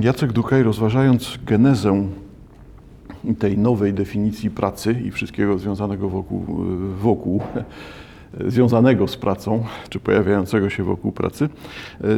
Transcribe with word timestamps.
Jacek 0.00 0.32
Dukaj, 0.32 0.62
rozważając 0.62 1.38
genezę 1.46 2.08
tej 3.38 3.58
nowej 3.58 3.94
definicji 3.94 4.50
pracy 4.50 4.96
i 5.04 5.10
wszystkiego 5.10 5.58
związanego 5.58 6.08
wokół, 6.08 6.44
wokół 7.00 7.42
związanego 8.46 9.08
z 9.08 9.16
pracą, 9.16 9.64
czy 9.88 10.00
pojawiającego 10.00 10.70
się 10.70 10.84
wokół 10.84 11.12
pracy, 11.12 11.48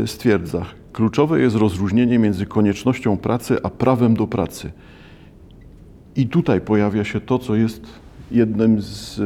stwierdza, 0.07 0.67
kluczowe 0.93 1.41
jest 1.41 1.57
rozróżnienie 1.57 2.19
między 2.19 2.47
koniecznością 2.47 3.17
pracy 3.17 3.57
a 3.63 3.71
prawem 3.71 4.15
do 4.15 4.27
pracy. 4.27 4.73
I 6.17 6.27
tutaj 6.27 6.61
pojawia 6.61 7.05
się 7.05 7.21
to, 7.21 7.39
co 7.39 7.55
jest 7.55 7.87
jednym 8.31 8.83
z 8.83 9.21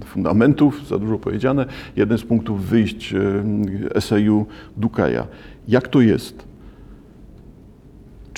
e, 0.00 0.04
fundamentów, 0.04 0.88
za 0.88 0.98
dużo 0.98 1.18
powiedziane, 1.18 1.66
jeden 1.96 2.18
z 2.18 2.24
punktów 2.24 2.66
wyjść 2.66 3.14
e, 3.14 3.18
eseju 3.94 4.46
Dukaja. 4.76 5.26
Jak 5.68 5.88
to 5.88 6.00
jest? 6.00 6.47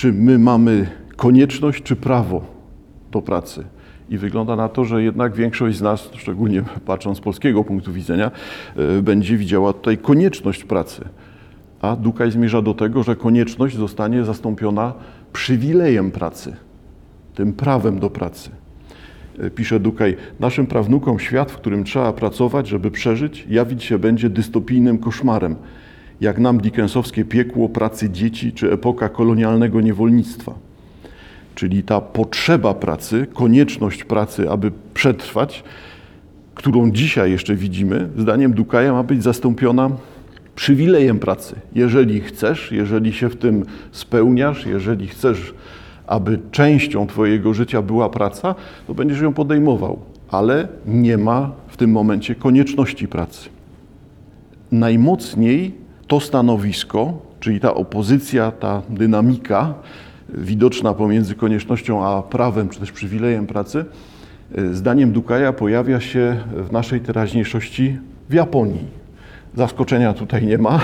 Czy 0.01 0.12
my 0.12 0.39
mamy 0.39 0.87
konieczność, 1.16 1.83
czy 1.83 1.97
prawo 1.97 2.45
do 3.11 3.23
pracy? 3.23 3.65
I 4.11 4.19
wygląda 4.19 4.56
na 4.56 4.69
to, 4.69 4.84
że 4.84 5.02
jednak 5.02 5.34
większość 5.34 5.79
z 5.79 5.83
nas, 5.83 6.11
szczególnie 6.16 6.62
patrząc 6.87 7.19
z 7.19 7.20
polskiego 7.20 7.65
punktu 7.65 7.92
widzenia, 7.92 8.30
e, 8.77 9.02
będzie 9.02 9.37
widziała 9.37 9.73
tutaj 9.73 9.98
konieczność 9.98 10.65
pracy. 10.65 11.05
A 11.80 11.97
Dukaj 11.97 12.30
zmierza 12.30 12.62
do 12.62 12.75
tego, 12.75 13.02
że 13.02 13.16
konieczność 13.16 13.77
zostanie 13.77 14.25
zastąpiona 14.25 14.95
przywilejem 15.33 16.11
pracy, 16.11 16.56
tym 17.34 17.53
prawem 17.53 17.98
do 17.98 18.11
pracy. 18.11 18.51
E, 19.39 19.51
pisze 19.51 19.80
Dukaj, 19.80 20.17
naszym 20.39 20.67
prawnukom 20.67 21.19
świat, 21.19 21.53
w 21.53 21.56
którym 21.56 21.84
trzeba 21.84 22.12
pracować, 22.12 22.69
żeby 22.69 22.91
przeżyć, 22.91 23.47
jawić 23.48 23.84
się 23.84 23.98
będzie 23.98 24.30
dystopijnym 24.30 24.98
koszmarem, 24.98 25.56
jak 26.20 26.38
nam 26.38 26.59
dickensowskie 26.59 27.24
piekło 27.24 27.69
pracy 27.69 28.10
dzieci 28.10 28.52
czy 28.52 28.73
epoka 28.73 29.09
kolonialnego 29.09 29.80
niewolnictwa. 29.80 30.55
Czyli 31.55 31.83
ta 31.83 32.01
potrzeba 32.01 32.74
pracy, 32.74 33.27
konieczność 33.34 34.05
pracy, 34.05 34.50
aby 34.50 34.72
przetrwać, 34.95 35.64
którą 36.55 36.91
dzisiaj 36.91 37.30
jeszcze 37.30 37.55
widzimy, 37.55 38.08
zdaniem 38.19 38.53
Dukaja 38.53 38.92
ma 38.92 39.03
być 39.03 39.22
zastąpiona 39.22 39.91
przywilejem 40.55 41.19
pracy. 41.19 41.55
Jeżeli 41.75 42.20
chcesz, 42.20 42.73
jeżeli 42.73 43.12
się 43.12 43.28
w 43.28 43.36
tym 43.36 43.64
spełniasz, 43.92 44.67
jeżeli 44.67 45.06
chcesz 45.06 45.55
aby 46.11 46.39
częścią 46.50 47.06
Twojego 47.06 47.55
życia 47.55 47.83
była 47.83 48.08
praca, 48.08 48.55
to 48.86 48.95
będziesz 48.95 49.20
ją 49.20 49.33
podejmował, 49.33 49.98
ale 50.30 50.69
nie 50.86 51.19
ma 51.19 51.52
w 51.69 51.77
tym 51.77 51.91
momencie 51.91 52.34
konieczności 52.34 53.08
pracy. 53.08 53.48
Najmocniej 54.73 55.75
to 56.11 56.20
stanowisko, 56.20 57.19
czyli 57.41 57.61
ta 57.61 57.75
opozycja, 57.75 58.50
ta 58.50 58.83
dynamika 58.89 59.75
widoczna 60.28 60.94
pomiędzy 60.94 61.34
koniecznością 61.34 62.06
a 62.06 62.22
prawem, 62.22 62.69
czy 62.69 62.80
też 62.80 62.92
przywilejem 62.92 63.47
pracy, 63.47 63.84
zdaniem 64.72 65.12
Dukaja 65.12 65.52
pojawia 65.52 66.00
się 66.00 66.36
w 66.56 66.72
naszej 66.72 67.00
teraźniejszości 67.00 67.98
w 68.28 68.34
Japonii. 68.34 68.86
Zaskoczenia 69.55 70.12
tutaj 70.12 70.47
nie 70.47 70.58
ma. 70.58 70.80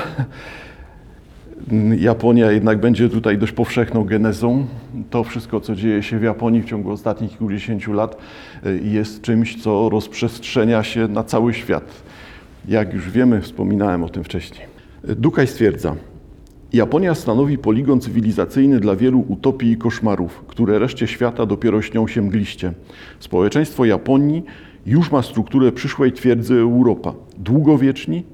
Japonia 1.98 2.52
jednak 2.52 2.80
będzie 2.80 3.08
tutaj 3.08 3.38
dość 3.38 3.52
powszechną 3.52 4.04
genezą. 4.04 4.66
To 5.10 5.24
wszystko, 5.24 5.60
co 5.60 5.74
dzieje 5.74 6.02
się 6.02 6.18
w 6.18 6.22
Japonii 6.22 6.62
w 6.62 6.64
ciągu 6.64 6.90
ostatnich 6.90 7.30
kilkudziesięciu 7.30 7.92
lat, 7.92 8.16
y, 8.66 8.80
jest 8.84 9.22
czymś, 9.22 9.62
co 9.62 9.88
rozprzestrzenia 9.88 10.82
się 10.82 11.08
na 11.08 11.24
cały 11.24 11.54
świat. 11.54 12.02
Jak 12.68 12.94
już 12.94 13.10
wiemy, 13.10 13.42
wspominałem 13.42 14.04
o 14.04 14.08
tym 14.08 14.24
wcześniej. 14.24 14.75
Dukaj 15.06 15.46
stwierdza, 15.46 15.96
Japonia 16.72 17.14
stanowi 17.14 17.58
poligon 17.58 18.00
cywilizacyjny 18.00 18.80
dla 18.80 18.96
wielu 18.96 19.24
utopii 19.28 19.70
i 19.70 19.76
koszmarów, 19.76 20.44
które 20.46 20.78
reszcie 20.78 21.06
świata 21.06 21.46
dopiero 21.46 21.82
śnią 21.82 22.06
się 22.06 22.22
mgliście. 22.22 22.72
Społeczeństwo 23.20 23.84
Japonii 23.84 24.42
już 24.86 25.10
ma 25.10 25.22
strukturę 25.22 25.72
przyszłej 25.72 26.12
twierdzy 26.12 26.54
Europa. 26.54 27.14
Długowieczni, 27.38 28.24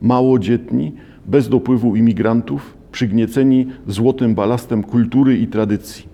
małodzietni, 0.00 0.92
bez 1.26 1.48
dopływu 1.48 1.96
imigrantów, 1.96 2.76
przygnieceni 2.92 3.66
złotym 3.86 4.34
balastem 4.34 4.82
kultury 4.82 5.38
i 5.38 5.46
tradycji. 5.46 6.08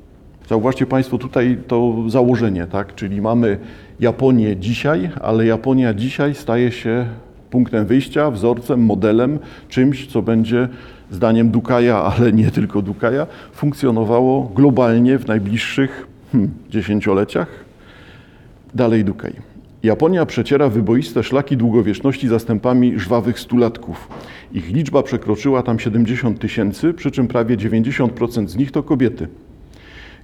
Zauważcie 0.49 0.87
Państwo 0.87 1.19
tutaj 1.19 1.59
to 1.67 1.95
założenie, 2.07 2.67
tak? 2.67 2.95
Czyli 2.95 3.21
mamy 3.21 3.59
Japonię 4.01 4.57
dzisiaj, 4.57 5.11
ale 5.21 5.47
Japonia 5.47 5.95
dzisiaj 5.95 6.35
staje 6.35 6.73
się 6.73 7.07
punktem 7.51 7.87
wyjścia, 7.87 8.31
wzorcem, 8.31 8.85
modelem, 8.85 9.39
czymś, 9.69 10.07
co 10.07 10.23
będzie 10.23 10.69
zdaniem 11.11 11.51
Dukaja, 11.51 11.97
ale 12.13 12.33
nie 12.33 12.51
tylko 12.51 12.83
Dukaja, 12.83 13.27
funkcjonowało 13.53 14.53
globalnie 14.55 15.19
w 15.19 15.27
najbliższych 15.27 16.07
hmm, 16.33 16.51
dziesięcioleciach. 16.71 17.49
Dalej 18.75 19.05
Dukaj. 19.05 19.33
Japonia 19.83 20.27
przeciera 20.27 20.69
wyboiste 20.69 21.23
szlaki 21.23 21.57
długowieczności 21.57 22.29
zastępami 22.29 22.99
żwawych 22.99 23.41
stulatków. 23.41 24.09
Ich 24.53 24.71
liczba 24.71 25.03
przekroczyła 25.03 25.63
tam 25.63 25.79
70 25.79 26.41
tysięcy, 26.41 26.95
przy 26.95 27.11
czym 27.11 27.29
prawie 27.29 27.57
90% 27.57 28.49
z 28.49 28.57
nich 28.57 28.73
to 28.73 28.83
kobiety. 28.83 29.29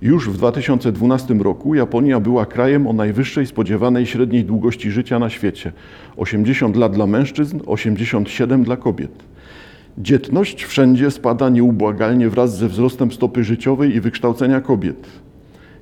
Już 0.03 0.31
w 0.31 0.37
2012 0.37 1.35
roku 1.35 1.75
Japonia 1.75 2.21
była 2.21 2.47
krajem 2.47 2.87
o 2.87 2.93
najwyższej 2.93 3.47
spodziewanej 3.47 4.07
średniej 4.07 4.45
długości 4.45 4.91
życia 4.91 5.19
na 5.19 5.31
świecie 5.31 5.73
80 6.17 6.77
lat 6.77 6.93
dla 6.93 7.07
mężczyzn, 7.07 7.61
87 7.67 8.65
dla 8.65 8.77
kobiet. 8.77 9.25
Dzietność 9.99 10.65
wszędzie 10.65 11.11
spada 11.11 11.49
nieubłagalnie 11.49 12.29
wraz 12.29 12.59
ze 12.59 12.69
wzrostem 12.69 13.13
stopy 13.13 13.45
życiowej 13.45 13.97
i 13.97 14.01
wykształcenia 14.01 14.61
kobiet. 14.61 15.07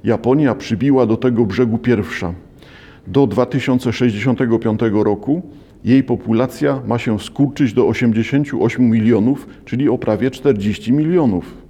Japonia 0.04 0.54
przybiła 0.54 1.06
do 1.06 1.16
tego 1.16 1.46
brzegu 1.46 1.78
pierwsza. 1.78 2.34
Do 3.06 3.26
2065 3.26 4.80
roku 4.92 5.42
jej 5.84 6.02
populacja 6.02 6.80
ma 6.86 6.98
się 6.98 7.20
skurczyć 7.20 7.72
do 7.72 7.86
88 7.86 8.90
milionów, 8.90 9.46
czyli 9.64 9.88
o 9.88 9.98
prawie 9.98 10.30
40 10.30 10.92
milionów. 10.92 11.63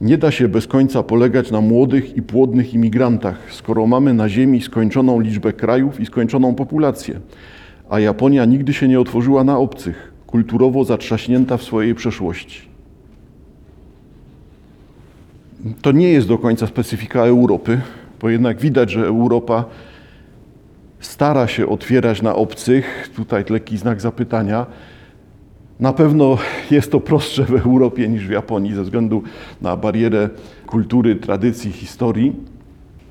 Nie 0.00 0.18
da 0.18 0.30
się 0.30 0.48
bez 0.48 0.66
końca 0.66 1.02
polegać 1.02 1.50
na 1.50 1.60
młodych 1.60 2.16
i 2.16 2.22
płodnych 2.22 2.74
imigrantach, 2.74 3.38
skoro 3.52 3.86
mamy 3.86 4.14
na 4.14 4.28
Ziemi 4.28 4.62
skończoną 4.62 5.20
liczbę 5.20 5.52
krajów 5.52 6.00
i 6.00 6.06
skończoną 6.06 6.54
populację. 6.54 7.20
A 7.90 8.00
Japonia 8.00 8.44
nigdy 8.44 8.72
się 8.72 8.88
nie 8.88 9.00
otworzyła 9.00 9.44
na 9.44 9.58
obcych, 9.58 10.12
kulturowo 10.26 10.84
zatrzaśnięta 10.84 11.56
w 11.56 11.62
swojej 11.62 11.94
przeszłości. 11.94 12.60
To 15.82 15.92
nie 15.92 16.08
jest 16.08 16.28
do 16.28 16.38
końca 16.38 16.66
specyfika 16.66 17.20
Europy, 17.20 17.80
bo 18.20 18.28
jednak 18.28 18.60
widać, 18.60 18.90
że 18.90 19.06
Europa 19.06 19.64
stara 21.00 21.46
się 21.46 21.66
otwierać 21.66 22.22
na 22.22 22.34
obcych. 22.34 23.10
Tutaj 23.16 23.44
lekki 23.50 23.78
znak 23.78 24.00
zapytania. 24.00 24.66
Na 25.80 25.92
pewno 25.92 26.38
jest 26.70 26.92
to 26.92 27.00
prostsze 27.00 27.44
w 27.44 27.66
Europie 27.66 28.08
niż 28.08 28.26
w 28.26 28.30
Japonii 28.30 28.74
ze 28.74 28.82
względu 28.82 29.22
na 29.62 29.76
barierę 29.76 30.28
kultury, 30.66 31.16
tradycji, 31.16 31.72
historii 31.72 32.36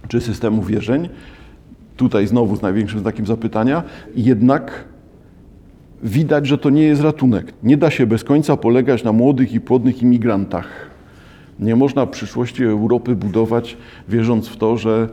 czy 0.08 0.22
systemu 0.22 0.64
wierzeń. 0.64 1.10
Tutaj 1.98 2.28
znowu 2.28 2.56
z 2.56 2.62
największym 2.62 3.00
znakiem 3.00 3.26
zapytania. 3.26 3.84
Jednak 4.16 4.86
widać, 6.04 6.48
że 6.48 6.58
to 6.58 6.70
nie 6.70 6.84
jest 6.84 7.02
ratunek. 7.02 7.54
Nie 7.64 7.78
da 7.78 7.92
się 7.92 8.08
bez 8.08 8.24
końca 8.24 8.58
polegać 8.58 9.04
na 9.04 9.12
młodych 9.12 9.54
i 9.54 9.62
płodnych 9.62 10.02
imigrantach. 10.02 10.68
Nie 11.60 11.76
można 11.76 12.06
przyszłości 12.06 12.64
Europy 12.64 13.16
budować 13.16 13.78
wierząc 14.10 14.48
w 14.48 14.58
to, 14.58 14.78
że 14.78 15.10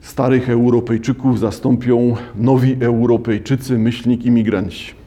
starych 0.00 0.50
Europejczyków 0.50 1.38
zastąpią 1.38 2.16
nowi 2.36 2.76
Europejczycy, 2.80 3.78
myślnik, 3.78 4.26
imigranci. 4.26 5.03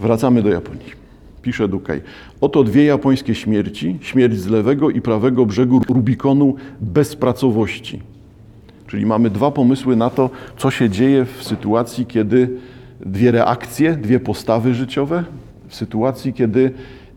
Wracamy 0.00 0.42
do 0.42 0.48
Japonii. 0.48 1.04
Pisze 1.42 1.68
Dukaj. 1.68 2.00
Oto 2.40 2.64
dwie 2.64 2.84
japońskie 2.84 3.34
śmierci, 3.34 3.98
śmierć 4.00 4.36
z 4.36 4.46
lewego 4.46 4.90
i 4.90 5.00
prawego 5.00 5.46
brzegu 5.46 5.80
Rubikonu 5.88 6.54
bezpracowości. 6.80 8.00
Czyli 8.86 9.06
mamy 9.06 9.30
dwa 9.30 9.50
pomysły 9.50 9.96
na 9.96 10.10
to, 10.10 10.30
co 10.56 10.70
się 10.70 10.90
dzieje 10.90 11.24
w 11.24 11.42
sytuacji, 11.44 12.06
kiedy 12.06 12.50
dwie 13.00 13.30
reakcje, 13.30 13.92
dwie 13.92 14.20
postawy 14.20 14.74
życiowe, 14.74 15.24
w 15.68 15.74
sytuacji, 15.74 16.32
kiedy 16.32 16.70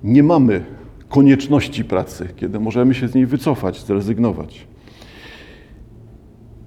nie 0.03 0.23
mamy 0.23 0.63
konieczności 1.09 1.83
pracy, 1.83 2.29
kiedy 2.35 2.59
możemy 2.59 2.93
się 2.93 3.07
z 3.07 3.15
niej 3.15 3.25
wycofać, 3.25 3.85
zrezygnować. 3.85 4.67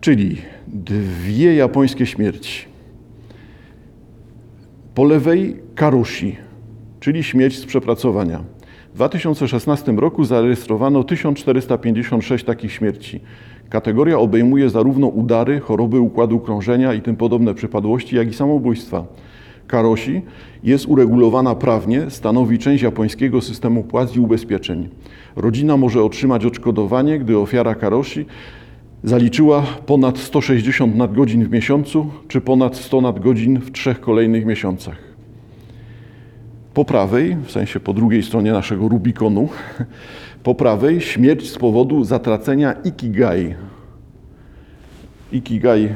Czyli 0.00 0.36
dwie 0.68 1.54
japońskie 1.54 2.06
śmierci. 2.06 2.64
Po 4.94 5.04
lewej 5.04 5.56
karushi, 5.74 6.36
czyli 7.00 7.22
śmierć 7.22 7.58
z 7.58 7.66
przepracowania. 7.66 8.44
W 8.92 8.94
2016 8.94 9.92
roku 9.92 10.24
zarejestrowano 10.24 11.04
1456 11.04 12.44
takich 12.44 12.72
śmierci. 12.72 13.20
Kategoria 13.68 14.18
obejmuje 14.18 14.70
zarówno 14.70 15.06
udary, 15.06 15.60
choroby 15.60 16.00
układu 16.00 16.40
krążenia 16.40 16.94
i 16.94 17.02
tym 17.02 17.16
podobne 17.16 17.54
przypadłości, 17.54 18.16
jak 18.16 18.28
i 18.28 18.34
samobójstwa. 18.34 19.04
karosi 19.66 20.22
jest 20.62 20.86
uregulowana 20.86 21.54
prawnie, 21.54 22.10
stanowi 22.10 22.58
część 22.58 22.82
japońskiego 22.82 23.40
systemu 23.40 23.82
płac 23.82 24.16
i 24.16 24.20
ubezpieczeń. 24.20 24.88
Rodzina 25.36 25.76
może 25.76 26.02
otrzymać 26.02 26.44
odszkodowanie, 26.44 27.18
gdy 27.18 27.38
ofiara 27.38 27.74
karosi 27.74 28.26
zaliczyła 29.04 29.62
ponad 29.86 30.18
160 30.18 30.96
nadgodzin 30.96 31.44
w 31.44 31.50
miesiącu, 31.50 32.10
czy 32.28 32.40
ponad 32.40 32.76
100 32.76 33.00
nadgodzin 33.00 33.60
w 33.60 33.72
trzech 33.72 34.00
kolejnych 34.00 34.46
miesiącach. 34.46 34.96
Po 36.74 36.84
prawej, 36.84 37.36
w 37.44 37.50
sensie 37.50 37.80
po 37.80 37.92
drugiej 37.92 38.22
stronie 38.22 38.52
naszego 38.52 38.88
Rubikonu, 38.88 39.48
po 40.42 40.54
prawej 40.54 41.00
śmierć 41.00 41.50
z 41.50 41.58
powodu 41.58 42.04
zatracenia 42.04 42.72
ikigai. 42.72 43.54
Ikigai, 45.32 45.88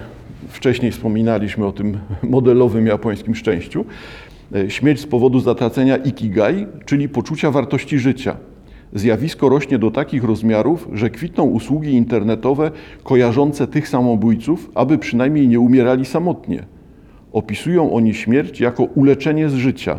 wcześniej 0.48 0.92
wspominaliśmy 0.92 1.66
o 1.66 1.72
tym 1.72 1.98
modelowym 2.22 2.86
japońskim 2.86 3.34
szczęściu. 3.34 3.84
Śmierć 4.68 5.00
z 5.00 5.06
powodu 5.06 5.40
zatracenia 5.40 5.96
ikigai, 5.96 6.66
czyli 6.84 7.08
poczucia 7.08 7.50
wartości 7.50 7.98
życia. 7.98 8.36
Zjawisko 8.94 9.48
rośnie 9.48 9.78
do 9.78 9.90
takich 9.90 10.24
rozmiarów, 10.24 10.88
że 10.92 11.10
kwitną 11.10 11.44
usługi 11.44 11.92
internetowe 11.92 12.70
kojarzące 13.02 13.66
tych 13.66 13.88
samobójców, 13.88 14.70
aby 14.74 14.98
przynajmniej 14.98 15.48
nie 15.48 15.60
umierali 15.60 16.04
samotnie. 16.04 16.64
Opisują 17.32 17.92
oni 17.92 18.14
śmierć 18.14 18.60
jako 18.60 18.84
uleczenie 18.84 19.48
z 19.48 19.54
życia. 19.54 19.98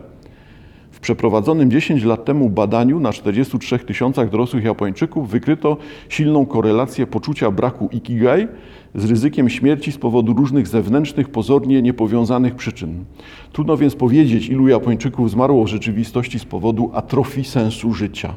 W 0.92 1.00
przeprowadzonym 1.00 1.72
10 1.72 2.04
lat 2.04 2.26
temu 2.26 2.50
badaniu 2.50 3.00
na 3.00 3.14
43 3.14 3.80
tysiącach 3.80 4.30
dorosłych 4.30 4.64
Japończyków 4.64 5.30
wykryto 5.30 5.78
silną 6.10 6.46
korelację 6.46 7.08
poczucia 7.08 7.52
braku 7.52 7.90
ikigai 7.92 8.48
z 8.96 9.06
ryzykiem 9.06 9.50
śmierci 9.50 9.92
z 9.92 9.98
powodu 9.98 10.34
różnych 10.34 10.68
zewnętrznych, 10.68 11.30
pozornie 11.30 11.82
niepowiązanych 11.82 12.56
przyczyn. 12.56 13.06
Trudno 13.52 13.78
więc 13.78 13.96
powiedzieć, 13.96 14.50
ilu 14.50 14.68
Japończyków 14.68 15.32
zmarło 15.32 15.64
w 15.64 15.68
rzeczywistości 15.68 16.40
z 16.40 16.46
powodu 16.46 16.92
atrofii 16.94 17.44
sensu 17.44 17.94
życia. 17.94 18.34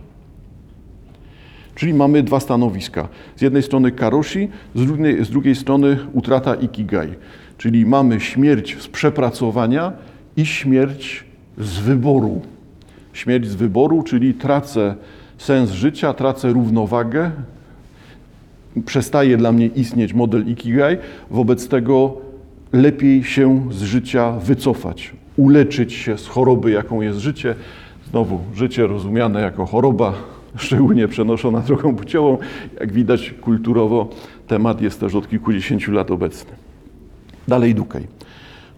Czyli 1.78 1.94
mamy 1.94 2.22
dwa 2.22 2.40
stanowiska. 2.40 3.08
Z 3.36 3.42
jednej 3.42 3.62
strony 3.62 3.92
karoshi, 3.92 4.48
z 4.74 4.86
drugiej, 4.86 5.24
z 5.24 5.30
drugiej 5.30 5.54
strony 5.54 5.98
utrata 6.12 6.54
ikigai. 6.54 7.08
Czyli 7.58 7.86
mamy 7.86 8.20
śmierć 8.20 8.82
z 8.82 8.88
przepracowania 8.88 9.92
i 10.36 10.46
śmierć 10.46 11.24
z 11.58 11.78
wyboru. 11.78 12.40
Śmierć 13.12 13.48
z 13.48 13.54
wyboru, 13.54 14.02
czyli 14.02 14.34
tracę 14.34 14.94
sens 15.38 15.70
życia, 15.70 16.14
tracę 16.14 16.48
równowagę, 16.48 17.30
przestaje 18.86 19.36
dla 19.36 19.52
mnie 19.52 19.66
istnieć 19.66 20.14
model 20.14 20.48
ikigai, 20.48 20.96
wobec 21.30 21.68
tego 21.68 22.16
lepiej 22.72 23.24
się 23.24 23.72
z 23.72 23.82
życia 23.82 24.32
wycofać, 24.32 25.12
uleczyć 25.36 25.92
się 25.92 26.18
z 26.18 26.26
choroby, 26.26 26.70
jaką 26.70 27.00
jest 27.00 27.18
życie. 27.18 27.54
Znowu, 28.10 28.40
życie 28.54 28.86
rozumiane 28.86 29.40
jako 29.40 29.66
choroba, 29.66 30.37
szczególnie 30.58 31.08
przenoszona 31.08 31.60
drogą 31.60 31.96
płciową. 31.96 32.38
Jak 32.80 32.92
widać 32.92 33.34
kulturowo 33.40 34.08
temat 34.46 34.80
jest 34.82 35.00
też 35.00 35.14
od 35.14 35.28
kilkudziesięciu 35.28 35.92
lat 35.92 36.10
obecny. 36.10 36.52
Dalej 37.48 37.74
Dukaj. 37.74 38.06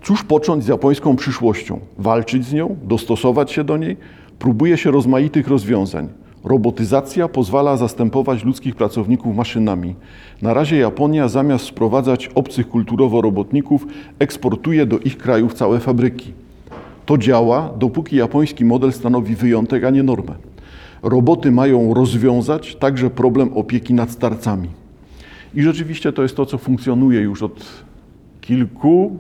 Cóż 0.02 0.24
począć 0.24 0.64
z 0.64 0.68
japońską 0.68 1.16
przyszłością? 1.16 1.80
Walczyć 1.98 2.44
z 2.44 2.52
nią? 2.52 2.76
Dostosować 2.82 3.52
się 3.52 3.64
do 3.64 3.76
niej? 3.76 3.96
Próbuje 4.38 4.76
się 4.76 4.90
rozmaitych 4.90 5.48
rozwiązań. 5.48 6.08
Robotyzacja 6.44 7.28
pozwala 7.28 7.76
zastępować 7.76 8.44
ludzkich 8.44 8.76
pracowników 8.76 9.36
maszynami. 9.36 9.94
Na 10.42 10.54
razie 10.54 10.76
Japonia 10.76 11.28
zamiast 11.28 11.64
sprowadzać 11.64 12.30
obcych 12.34 12.68
kulturowo 12.68 13.20
robotników, 13.20 13.86
eksportuje 14.18 14.86
do 14.86 14.98
ich 14.98 15.18
krajów 15.18 15.54
całe 15.54 15.80
fabryki. 15.80 16.32
To 17.06 17.18
działa, 17.18 17.70
dopóki 17.78 18.16
japoński 18.16 18.64
model 18.64 18.92
stanowi 18.92 19.36
wyjątek, 19.36 19.84
a 19.84 19.90
nie 19.90 20.02
normę. 20.02 20.34
Roboty 21.02 21.52
mają 21.52 21.94
rozwiązać 21.94 22.76
także 22.76 23.10
problem 23.10 23.52
opieki 23.52 23.94
nad 23.94 24.10
starcami. 24.10 24.68
I 25.54 25.62
rzeczywiście 25.62 26.12
to 26.12 26.22
jest 26.22 26.36
to, 26.36 26.46
co 26.46 26.58
funkcjonuje 26.58 27.20
już 27.20 27.42
od 27.42 27.84
kilku, 28.40 29.18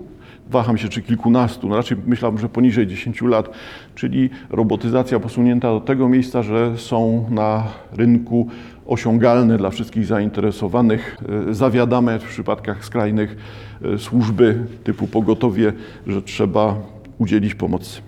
waham 0.50 0.78
się 0.78 0.88
czy 0.88 1.02
kilkunastu, 1.02 1.68
no 1.68 1.76
raczej 1.76 1.96
myślałbym, 2.06 2.40
że 2.40 2.48
poniżej 2.48 2.86
10 2.86 3.22
lat, 3.22 3.50
czyli 3.94 4.30
robotyzacja 4.50 5.20
posunięta 5.20 5.68
do 5.68 5.80
tego 5.80 6.08
miejsca, 6.08 6.42
że 6.42 6.78
są 6.78 7.26
na 7.30 7.66
rynku 7.92 8.48
osiągalne 8.86 9.58
dla 9.58 9.70
wszystkich 9.70 10.06
zainteresowanych, 10.06 11.16
e, 11.50 11.54
zawiadame 11.54 12.18
w 12.18 12.24
przypadkach 12.24 12.84
skrajnych 12.84 13.36
e, 13.82 13.98
służby 13.98 14.66
typu 14.84 15.06
pogotowie, 15.06 15.72
że 16.06 16.22
trzeba 16.22 16.76
udzielić 17.18 17.54
pomocy. 17.54 18.00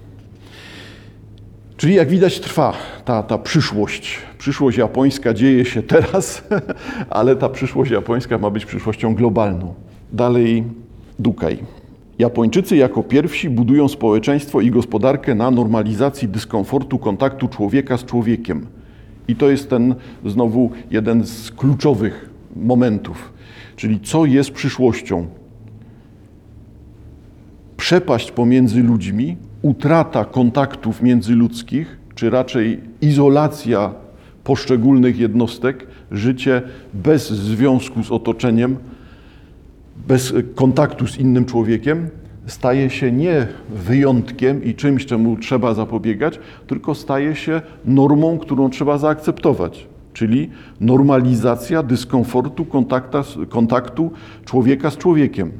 Czyli 1.76 1.94
jak 1.94 2.08
widać 2.08 2.40
trwa 2.40 2.72
ta, 3.04 3.22
ta 3.22 3.38
przyszłość. 3.38 4.18
Przyszłość 4.38 4.78
japońska 4.78 5.34
dzieje 5.34 5.64
się 5.64 5.82
teraz, 5.82 6.44
ale 7.10 7.36
ta 7.36 7.48
przyszłość 7.48 7.90
japońska 7.90 8.38
ma 8.38 8.50
być 8.50 8.66
przyszłością 8.66 9.14
globalną. 9.14 9.74
Dalej 10.12 10.64
Dukaj. 11.18 11.58
Japończycy 12.18 12.76
jako 12.76 13.02
pierwsi 13.02 13.50
budują 13.50 13.88
społeczeństwo 13.88 14.60
i 14.60 14.70
gospodarkę 14.70 15.34
na 15.34 15.50
normalizacji 15.50 16.28
dyskomfortu 16.28 16.98
kontaktu 16.98 17.48
człowieka 17.48 17.96
z 17.96 18.04
człowiekiem. 18.04 18.66
I 19.28 19.36
to 19.36 19.50
jest 19.50 19.70
ten 19.70 19.94
znowu 20.24 20.70
jeden 20.90 21.26
z 21.26 21.50
kluczowych 21.50 22.30
momentów. 22.56 23.32
Czyli 23.76 24.00
co 24.00 24.24
jest 24.24 24.50
przyszłością? 24.50 25.26
Przepaść 27.76 28.32
pomiędzy 28.32 28.82
ludźmi, 28.82 29.36
utrata 29.62 30.24
kontaktów 30.24 31.02
międzyludzkich, 31.02 31.98
czy 32.14 32.30
raczej 32.30 32.80
izolacja 33.00 33.94
poszczególnych 34.44 35.18
jednostek, 35.18 35.86
życie 36.10 36.62
bez 36.94 37.30
związku 37.30 38.02
z 38.02 38.10
otoczeniem, 38.10 38.76
bez 40.08 40.34
kontaktu 40.54 41.06
z 41.06 41.18
innym 41.18 41.44
człowiekiem, 41.44 42.08
staje 42.46 42.90
się 42.90 43.12
nie 43.12 43.46
wyjątkiem 43.68 44.64
i 44.64 44.74
czymś, 44.74 45.06
czemu 45.06 45.36
trzeba 45.36 45.74
zapobiegać, 45.74 46.38
tylko 46.66 46.94
staje 46.94 47.36
się 47.36 47.62
normą, 47.84 48.38
którą 48.38 48.70
trzeba 48.70 48.98
zaakceptować. 48.98 49.86
Czyli 50.12 50.50
normalizacja 50.80 51.82
dyskomfortu 51.82 52.66
kontaktu 53.48 54.10
człowieka 54.44 54.90
z 54.90 54.96
człowiekiem 54.96 55.52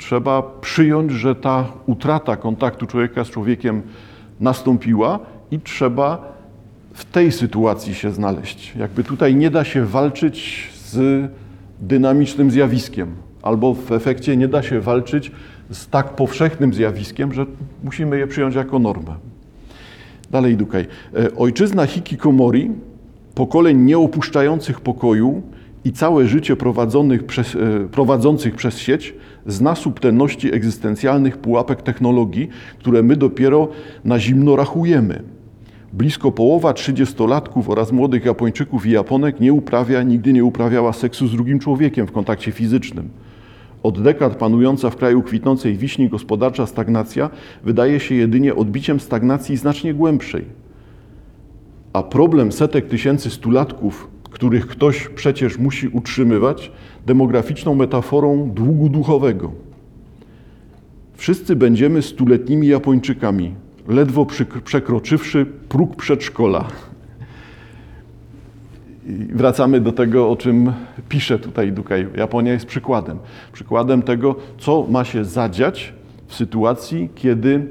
trzeba 0.00 0.42
przyjąć, 0.42 1.12
że 1.12 1.34
ta 1.34 1.66
utrata 1.86 2.36
kontaktu 2.36 2.86
człowieka 2.86 3.24
z 3.24 3.30
człowiekiem 3.30 3.82
nastąpiła 4.40 5.18
i 5.50 5.60
trzeba 5.60 6.32
w 6.94 7.04
tej 7.04 7.32
sytuacji 7.32 7.94
się 7.94 8.10
znaleźć. 8.10 8.76
Jakby 8.76 9.04
tutaj 9.04 9.34
nie 9.34 9.50
da 9.50 9.64
się 9.64 9.86
walczyć 9.86 10.68
z 10.74 11.28
dynamicznym 11.80 12.50
zjawiskiem, 12.50 13.14
albo 13.42 13.74
w 13.74 13.92
efekcie 13.92 14.36
nie 14.36 14.48
da 14.48 14.62
się 14.62 14.80
walczyć 14.80 15.32
z 15.70 15.88
tak 15.88 16.08
powszechnym 16.16 16.74
zjawiskiem, 16.74 17.32
że 17.32 17.46
musimy 17.84 18.18
je 18.18 18.26
przyjąć 18.26 18.54
jako 18.54 18.78
normę. 18.78 19.14
Dalej 20.30 20.56
Dukaj. 20.56 20.86
E, 21.16 21.36
ojczyzna 21.36 21.86
hikikomori, 21.86 22.70
pokoleń 23.34 23.78
nieopuszczających 23.78 24.80
pokoju 24.80 25.42
i 25.84 25.92
całe 25.92 26.26
życie 26.26 26.56
przez, 27.26 27.54
e, 27.54 27.58
prowadzących 27.92 28.54
przez 28.54 28.78
sieć, 28.78 29.14
zna 29.46 29.74
subtelności 29.74 30.54
egzystencjalnych 30.54 31.38
pułapek 31.38 31.82
technologii, 31.82 32.48
które 32.78 33.02
my 33.02 33.16
dopiero 33.16 33.68
na 34.04 34.18
zimno 34.18 34.56
rachujemy. 34.56 35.22
Blisko 35.92 36.32
połowa 36.32 36.72
trzydziestolatków 36.72 37.70
oraz 37.70 37.92
młodych 37.92 38.24
Japończyków 38.24 38.86
i 38.86 38.90
Japonek 38.90 39.40
nie 39.40 39.52
uprawia, 39.52 40.02
nigdy 40.02 40.32
nie 40.32 40.44
uprawiała 40.44 40.92
seksu 40.92 41.28
z 41.28 41.32
drugim 41.32 41.58
człowiekiem 41.58 42.06
w 42.06 42.12
kontakcie 42.12 42.52
fizycznym. 42.52 43.08
Od 43.82 44.02
dekad 44.02 44.36
panująca 44.36 44.90
w 44.90 44.96
kraju 44.96 45.22
kwitnącej 45.22 45.76
wiśni 45.76 46.08
gospodarcza 46.08 46.66
stagnacja 46.66 47.30
wydaje 47.64 48.00
się 48.00 48.14
jedynie 48.14 48.54
odbiciem 48.54 49.00
stagnacji 49.00 49.56
znacznie 49.56 49.94
głębszej. 49.94 50.44
A 51.92 52.02
problem 52.02 52.52
setek 52.52 52.88
tysięcy 52.88 53.30
stulatków, 53.30 54.08
których 54.40 54.66
ktoś 54.66 55.08
przecież 55.08 55.58
musi 55.58 55.88
utrzymywać, 55.88 56.72
demograficzną 57.06 57.74
metaforą 57.74 58.50
długu 58.50 58.88
duchowego. 58.88 59.52
Wszyscy 61.14 61.56
będziemy 61.56 62.02
stuletnimi 62.02 62.66
Japończykami, 62.66 63.54
ledwo 63.88 64.26
przekroczywszy 64.64 65.46
próg 65.68 65.96
przedszkola. 65.96 66.68
I 69.06 69.12
wracamy 69.32 69.80
do 69.80 69.92
tego, 69.92 70.30
o 70.30 70.36
czym 70.36 70.72
pisze 71.08 71.38
tutaj 71.38 71.72
Dukaj. 71.72 72.08
Japonia 72.16 72.52
jest 72.52 72.66
przykładem. 72.66 73.18
Przykładem 73.52 74.02
tego, 74.02 74.36
co 74.58 74.86
ma 74.90 75.04
się 75.04 75.24
zadziać 75.24 75.92
w 76.26 76.34
sytuacji, 76.34 77.08
kiedy 77.14 77.66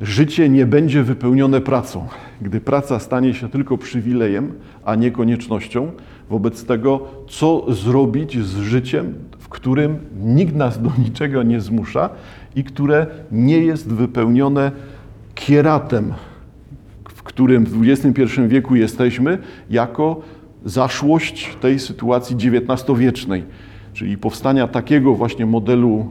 życie 0.00 0.48
nie 0.48 0.66
będzie 0.66 1.02
wypełnione 1.02 1.60
pracą. 1.60 2.06
Gdy 2.40 2.60
praca 2.60 2.98
stanie 2.98 3.34
się 3.34 3.48
tylko 3.48 3.78
przywilejem, 3.78 4.52
a 4.88 4.94
nie 4.94 5.10
koniecznością, 5.10 5.90
wobec 6.30 6.64
tego, 6.64 7.00
co 7.28 7.72
zrobić 7.74 8.38
z 8.38 8.56
życiem, 8.56 9.14
w 9.38 9.48
którym 9.48 9.98
nikt 10.20 10.54
nas 10.54 10.82
do 10.82 10.90
niczego 10.98 11.42
nie 11.42 11.60
zmusza 11.60 12.10
i 12.56 12.64
które 12.64 13.06
nie 13.32 13.58
jest 13.58 13.92
wypełnione 13.92 14.72
kieratem, 15.34 16.14
w 17.08 17.22
którym 17.22 17.64
w 17.64 17.88
XXI 17.88 18.22
wieku 18.46 18.76
jesteśmy, 18.76 19.38
jako 19.70 20.20
zaszłość 20.64 21.56
tej 21.60 21.78
sytuacji 21.78 22.36
XIX-wiecznej, 22.36 23.44
czyli 23.92 24.18
powstania 24.18 24.68
takiego 24.68 25.14
właśnie 25.14 25.46
modelu 25.46 26.10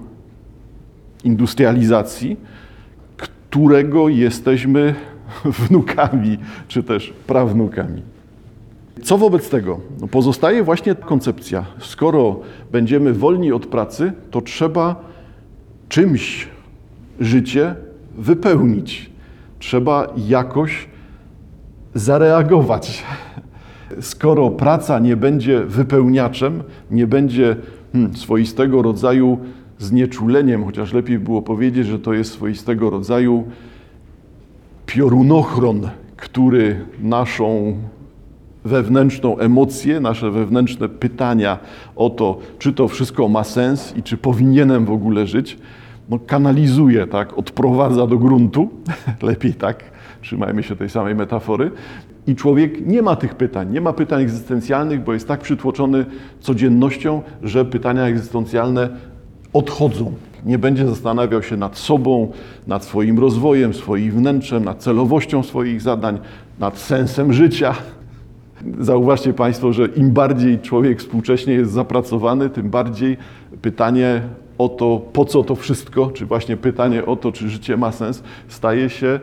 industrializacji, 1.23 2.37
którego 3.17 4.09
jesteśmy 4.09 4.95
wnukami 5.45 6.37
czy 6.67 6.83
też 6.83 7.13
prawnukami. 7.27 8.16
Co 9.03 9.17
wobec 9.17 9.49
tego? 9.49 9.79
No 10.01 10.07
pozostaje 10.07 10.63
właśnie 10.63 10.95
koncepcja. 10.95 11.65
Skoro 11.79 12.39
będziemy 12.71 13.13
wolni 13.13 13.51
od 13.51 13.65
pracy, 13.65 14.13
to 14.31 14.41
trzeba 14.41 14.95
czymś 15.89 16.47
życie 17.19 17.75
wypełnić. 18.17 19.09
Trzeba 19.59 20.13
jakoś 20.27 20.87
zareagować. 21.93 23.03
Skoro 24.01 24.49
praca 24.49 24.99
nie 24.99 25.17
będzie 25.17 25.59
wypełniaczem, 25.59 26.63
nie 26.91 27.07
będzie 27.07 27.55
hmm, 27.93 28.15
swoistego 28.15 28.81
rodzaju 28.81 29.37
znieczuleniem, 29.79 30.65
chociaż 30.65 30.93
lepiej 30.93 31.19
było 31.19 31.41
powiedzieć, 31.41 31.87
że 31.87 31.99
to 31.99 32.13
jest 32.13 32.31
swoistego 32.31 32.89
rodzaju 32.89 33.43
piorunochron, 34.85 35.89
który 36.17 36.85
naszą 37.01 37.77
wewnętrzną 38.67 39.37
emocję, 39.37 39.99
nasze 39.99 40.31
wewnętrzne 40.31 40.89
pytania 40.89 41.57
o 41.95 42.09
to, 42.09 42.37
czy 42.59 42.73
to 42.73 42.87
wszystko 42.87 43.27
ma 43.27 43.43
sens 43.43 43.93
i 43.97 44.03
czy 44.03 44.17
powinienem 44.17 44.85
w 44.85 44.91
ogóle 44.91 45.27
żyć, 45.27 45.57
no 46.09 46.19
kanalizuje, 46.19 47.07
tak, 47.07 47.37
odprowadza 47.37 48.07
do 48.07 48.17
gruntu, 48.17 48.69
lepiej 49.21 49.53
tak, 49.53 49.83
trzymajmy 50.21 50.63
się 50.63 50.75
tej 50.75 50.89
samej 50.89 51.15
metafory. 51.15 51.71
I 52.27 52.35
człowiek 52.35 52.87
nie 52.87 53.01
ma 53.01 53.15
tych 53.15 53.35
pytań, 53.35 53.71
nie 53.71 53.81
ma 53.81 53.93
pytań 53.93 54.21
egzystencjalnych, 54.21 55.03
bo 55.03 55.13
jest 55.13 55.27
tak 55.27 55.41
przytłoczony 55.41 56.05
codziennością, 56.39 57.21
że 57.43 57.65
pytania 57.65 58.03
egzystencjalne 58.03 58.89
odchodzą. 59.53 60.13
Nie 60.45 60.57
będzie 60.57 60.87
zastanawiał 60.87 61.43
się 61.43 61.57
nad 61.57 61.77
sobą, 61.77 62.31
nad 62.67 62.83
swoim 62.83 63.19
rozwojem, 63.19 63.73
swoim 63.73 64.11
wnętrzem, 64.11 64.63
nad 64.63 64.77
celowością 64.77 65.43
swoich 65.43 65.81
zadań, 65.81 66.19
nad 66.59 66.77
sensem 66.77 67.33
życia. 67.33 67.75
Zauważcie 68.79 69.33
Państwo, 69.33 69.73
że 69.73 69.85
im 69.85 70.11
bardziej 70.11 70.59
człowiek 70.59 70.99
współcześnie 70.99 71.53
jest 71.53 71.71
zapracowany, 71.71 72.49
tym 72.49 72.69
bardziej 72.69 73.17
pytanie 73.61 74.21
o 74.57 74.69
to, 74.69 75.01
po 75.13 75.25
co 75.25 75.43
to 75.43 75.55
wszystko, 75.55 76.11
czy 76.11 76.25
właśnie 76.25 76.57
pytanie 76.57 77.05
o 77.05 77.15
to, 77.15 77.31
czy 77.31 77.49
życie 77.49 77.77
ma 77.77 77.91
sens, 77.91 78.23
staje 78.47 78.89
się 78.89 79.19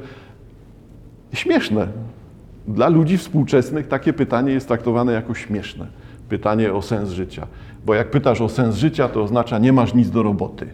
śmieszne. 1.33 1.88
Dla 2.69 2.88
ludzi 2.88 3.19
współczesnych 3.19 3.88
takie 3.88 4.12
pytanie 4.12 4.53
jest 4.53 4.69
traktowane 4.69 5.12
jako 5.12 5.35
śmieszne. 5.35 5.87
Pytanie 6.29 6.73
o 6.73 6.83
sens 6.83 7.11
życia. 7.11 7.47
Bo 7.87 7.95
jak 7.95 8.11
pytasz 8.11 8.41
o 8.41 8.49
sens 8.49 8.76
życia, 8.76 9.09
to 9.09 9.23
oznacza 9.23 9.59
nie 9.59 9.73
masz 9.73 9.95
nic 9.95 10.11
do 10.11 10.23
roboty. 10.23 10.67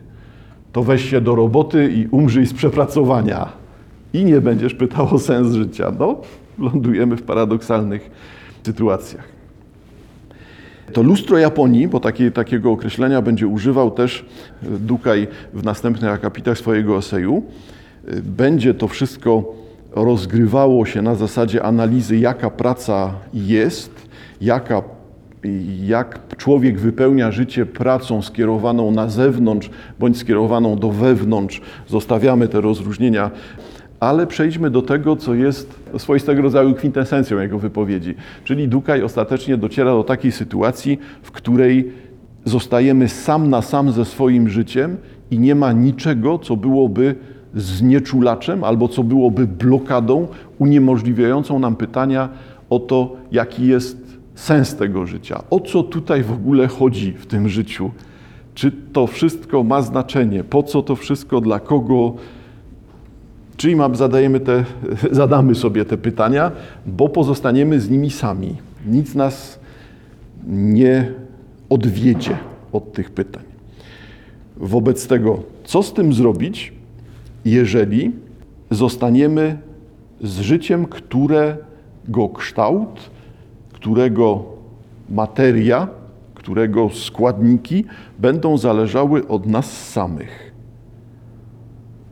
To 0.73 0.83
weź 0.83 1.11
się 1.11 1.21
do 1.21 1.35
roboty 1.35 1.93
i 1.93 2.07
umrzyj 2.07 2.47
z 2.47 2.55
przepracowania. 2.55 3.49
I 4.13 4.25
nie 4.25 4.41
będziesz 4.41 4.75
pytał 4.75 5.15
o 5.15 5.19
sens 5.19 5.55
życia. 5.55 5.93
No, 5.99 6.21
lądujemy 6.59 7.17
w 7.17 7.23
paradoksalnych 7.23 8.11
sytuacjach. 8.67 9.41
To 10.93 11.03
lustro 11.03 11.39
Japonii, 11.39 11.89
bo 11.89 12.01
takie, 12.01 12.31
takiego 12.31 12.71
określenia 12.71 13.23
będzie 13.23 13.47
używał 13.47 13.91
też 13.91 14.25
Dukaj 14.63 15.29
w 15.55 15.65
następnych 15.65 16.11
akapitach 16.11 16.59
swojego 16.59 16.99
eseju, 16.99 17.43
będzie 18.23 18.75
to 18.75 18.89
wszystko 18.89 19.55
rozgrywało 19.93 20.87
się 20.87 21.03
na 21.03 21.15
zasadzie 21.15 21.63
analizy, 21.63 22.17
jaka 22.17 22.51
praca 22.51 23.15
jest, 23.35 24.09
jaka, 24.41 24.83
jak 25.83 26.37
człowiek 26.37 26.79
wypełnia 26.79 27.31
życie 27.31 27.67
pracą 27.67 28.23
skierowaną 28.23 28.91
na 28.91 29.09
zewnątrz 29.09 29.71
bądź 29.99 30.19
skierowaną 30.19 30.77
do 30.79 30.91
wewnątrz. 30.91 31.61
Zostawiamy 31.89 32.49
te 32.49 32.61
rozróżnienia 32.61 33.31
ale 34.01 34.27
przejdźmy 34.27 34.71
do 34.71 34.83
tego, 34.83 35.17
co 35.17 35.35
jest 35.35 35.81
swoistego 35.99 36.43
rodzaju 36.43 36.75
kwintesencją 36.75 37.41
jego 37.41 37.59
wypowiedzi. 37.59 38.15
Czyli 38.45 38.69
Dukaj 38.69 39.03
ostatecznie 39.03 39.57
dociera 39.57 39.91
do 39.91 40.05
takiej 40.05 40.33
sytuacji, 40.33 40.99
w 41.23 41.31
której 41.31 41.93
zostajemy 42.45 43.09
sam 43.09 43.51
na 43.51 43.63
sam 43.63 43.93
ze 43.93 44.05
swoim 44.05 44.49
życiem 44.49 44.97
i 45.31 45.39
nie 45.39 45.55
ma 45.55 45.73
niczego, 45.73 46.39
co 46.39 46.57
byłoby 46.57 47.15
znieczulaczem 47.55 48.65
albo 48.65 48.89
co 48.89 49.05
byłoby 49.05 49.47
blokadą 49.47 50.29
uniemożliwiającą 50.59 51.59
nam 51.59 51.77
pytania 51.77 52.29
o 52.71 52.79
to, 52.79 53.17
jaki 53.33 53.67
jest 53.67 54.19
sens 54.35 54.77
tego 54.77 55.07
życia. 55.07 55.43
O 55.51 55.61
co 55.61 55.83
tutaj 55.83 56.23
w 56.23 56.33
ogóle 56.33 56.67
chodzi 56.67 57.13
w 57.13 57.27
tym 57.27 57.49
życiu? 57.49 57.91
Czy 58.55 58.73
to 58.93 59.07
wszystko 59.07 59.63
ma 59.65 59.83
znaczenie? 59.83 60.45
Po 60.45 60.63
co 60.63 60.83
to 60.83 60.97
wszystko? 60.97 61.41
Dla 61.41 61.61
kogo? 61.61 62.15
Czyli 63.61 63.77
zadajemy 63.93 64.41
te, 64.41 64.65
zadamy 65.21 65.55
sobie 65.55 65.85
te 65.85 65.97
pytania, 65.97 66.53
bo 66.87 67.09
pozostaniemy 67.09 67.81
z 67.81 67.91
nimi 67.91 68.11
sami. 68.11 68.57
Nic 68.87 69.15
nas 69.15 69.59
nie 70.47 71.13
odwiedzie 71.69 72.39
od 72.73 72.93
tych 72.93 73.11
pytań. 73.11 73.43
Wobec 74.57 75.07
tego, 75.07 75.43
co 75.65 75.83
z 75.83 75.93
tym 75.93 76.13
zrobić, 76.13 76.73
jeżeli 77.45 78.13
zostaniemy 78.71 79.59
z 80.23 80.41
życiem, 80.41 80.87
którego 80.87 82.29
kształt, 82.35 83.11
którego 83.73 84.45
materia, 85.11 85.89
którego 86.35 86.91
składniki 86.91 87.85
będą 88.19 88.59
zależały 88.59 89.29
od 89.29 89.47
nas 89.47 89.89
samych? 89.89 90.50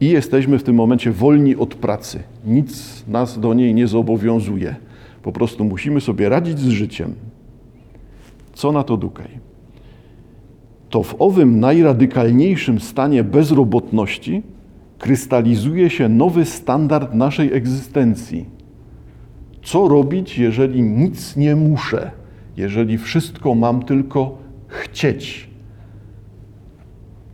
I 0.00 0.08
jesteśmy 0.08 0.58
w 0.58 0.62
tym 0.62 0.76
momencie 0.76 1.12
wolni 1.12 1.56
od 1.56 1.74
pracy. 1.74 2.22
Nic 2.46 3.04
nas 3.08 3.40
do 3.40 3.54
niej 3.54 3.74
nie 3.74 3.86
zobowiązuje. 3.86 4.76
Po 5.22 5.32
prostu 5.32 5.64
musimy 5.64 6.00
sobie 6.00 6.28
radzić 6.28 6.58
z 6.58 6.68
życiem. 6.68 7.14
Co 8.52 8.72
na 8.72 8.82
to 8.82 8.96
Dukaj? 8.96 9.48
To 10.90 11.02
w 11.02 11.14
owym 11.18 11.60
najradykalniejszym 11.60 12.80
stanie 12.80 13.24
bezrobotności 13.24 14.42
krystalizuje 14.98 15.90
się 15.90 16.08
nowy 16.08 16.44
standard 16.44 17.14
naszej 17.14 17.52
egzystencji. 17.52 18.44
Co 19.62 19.88
robić, 19.88 20.38
jeżeli 20.38 20.82
nic 20.82 21.36
nie 21.36 21.56
muszę, 21.56 22.10
jeżeli 22.56 22.98
wszystko 22.98 23.54
mam 23.54 23.82
tylko 23.82 24.38
chcieć? 24.66 25.47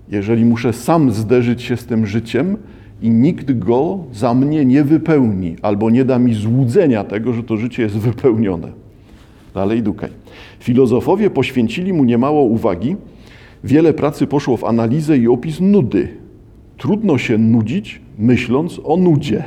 Jeżeli 0.09 0.45
muszę 0.45 0.73
sam 0.73 1.11
zderzyć 1.11 1.63
się 1.63 1.77
z 1.77 1.87
tym 1.87 2.07
życiem 2.07 2.57
i 3.03 3.11
nikt 3.11 3.59
go 3.59 3.99
za 4.13 4.35
mnie 4.35 4.65
nie 4.65 4.85
wypełni, 4.85 5.57
albo 5.63 5.91
nie 5.91 6.05
da 6.05 6.19
mi 6.19 6.35
złudzenia 6.35 7.05
tego, 7.05 7.33
że 7.33 7.43
to 7.43 7.57
życie 7.57 7.83
jest 7.83 7.99
wypełnione. 7.99 8.73
Dalej 9.55 9.83
Dukaj. 9.83 10.11
Filozofowie 10.61 11.31
poświęcili 11.31 11.93
mu 11.93 12.05
niemało 12.05 12.43
uwagi. 12.43 12.97
Wiele 13.65 13.93
pracy 13.93 14.27
poszło 14.27 14.57
w 14.57 14.65
analizę 14.65 15.19
i 15.19 15.29
opis 15.29 15.61
nudy. 15.61 16.09
Trudno 16.79 17.19
się 17.19 17.39
nudzić, 17.39 18.01
myśląc 18.19 18.81
o 18.85 18.97
nudzie. 18.97 19.45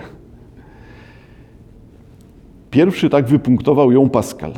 Pierwszy 2.72 3.10
tak 3.10 3.28
wypunktował 3.28 3.92
ją 3.92 4.10
Pascal. 4.10 4.54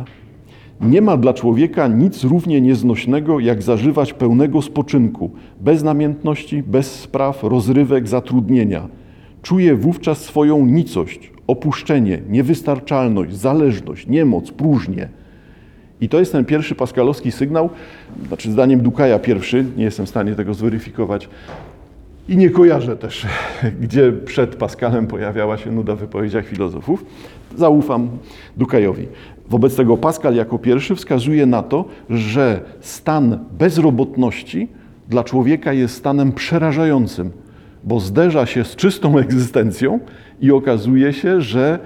Nie 0.82 1.02
ma 1.02 1.18
dla 1.18 1.34
człowieka 1.34 1.88
nic 1.88 2.24
równie 2.24 2.62
nieznośnego, 2.62 3.40
jak 3.40 3.62
zażywać 3.62 4.14
pełnego 4.14 4.62
spoczynku, 4.62 5.32
bez 5.62 5.84
namiętności, 5.84 6.64
bez 6.64 7.00
spraw, 7.00 7.44
rozrywek, 7.44 8.08
zatrudnienia. 8.08 8.88
Czuje 9.42 9.76
wówczas 9.76 10.22
swoją 10.22 10.66
nicość, 10.66 11.32
opuszczenie, 11.48 12.22
niewystarczalność, 12.30 13.36
zależność, 13.36 14.08
niemoc, 14.08 14.52
próżnię. 14.52 15.10
I 16.02 16.10
to 16.10 16.20
jest 16.20 16.32
ten 16.32 16.46
pierwszy 16.46 16.76
paskalowski 16.76 17.32
sygnał, 17.32 17.70
znaczy 18.28 18.52
zdaniem 18.52 18.82
Dukaja 18.82 19.20
pierwszy, 19.20 19.66
nie 19.78 19.84
jestem 19.84 20.06
w 20.06 20.10
stanie 20.10 20.36
tego 20.36 20.54
zweryfikować, 20.54 21.30
i 22.30 22.38
nie 22.38 22.50
kojarzę 22.50 22.98
też, 22.98 23.28
gdzie 23.82 24.12
przed 24.12 24.56
Paskalem 24.56 25.08
pojawiała 25.08 25.58
się 25.58 25.72
nuda 25.72 25.96
w 25.96 26.00
wypowiedziach 26.00 26.46
filozofów. 26.46 27.06
Zaufam 27.56 28.10
Dukajowi. 28.58 29.08
Wobec 29.50 29.76
tego 29.76 29.98
Pascal 29.98 30.36
jako 30.36 30.60
pierwszy 30.60 30.96
wskazuje 30.96 31.46
na 31.46 31.64
to, 31.64 31.86
że 32.10 32.62
stan 32.80 33.40
bezrobotności 33.52 34.68
dla 35.08 35.24
człowieka 35.24 35.74
jest 35.74 35.96
stanem 35.96 36.32
przerażającym, 36.32 37.32
bo 37.84 38.00
zderza 38.00 38.46
się 38.46 38.64
z 38.64 38.76
czystą 38.76 39.18
egzystencją 39.20 40.00
i 40.42 40.52
okazuje 40.52 41.14
się, 41.14 41.42
że, 41.42 41.80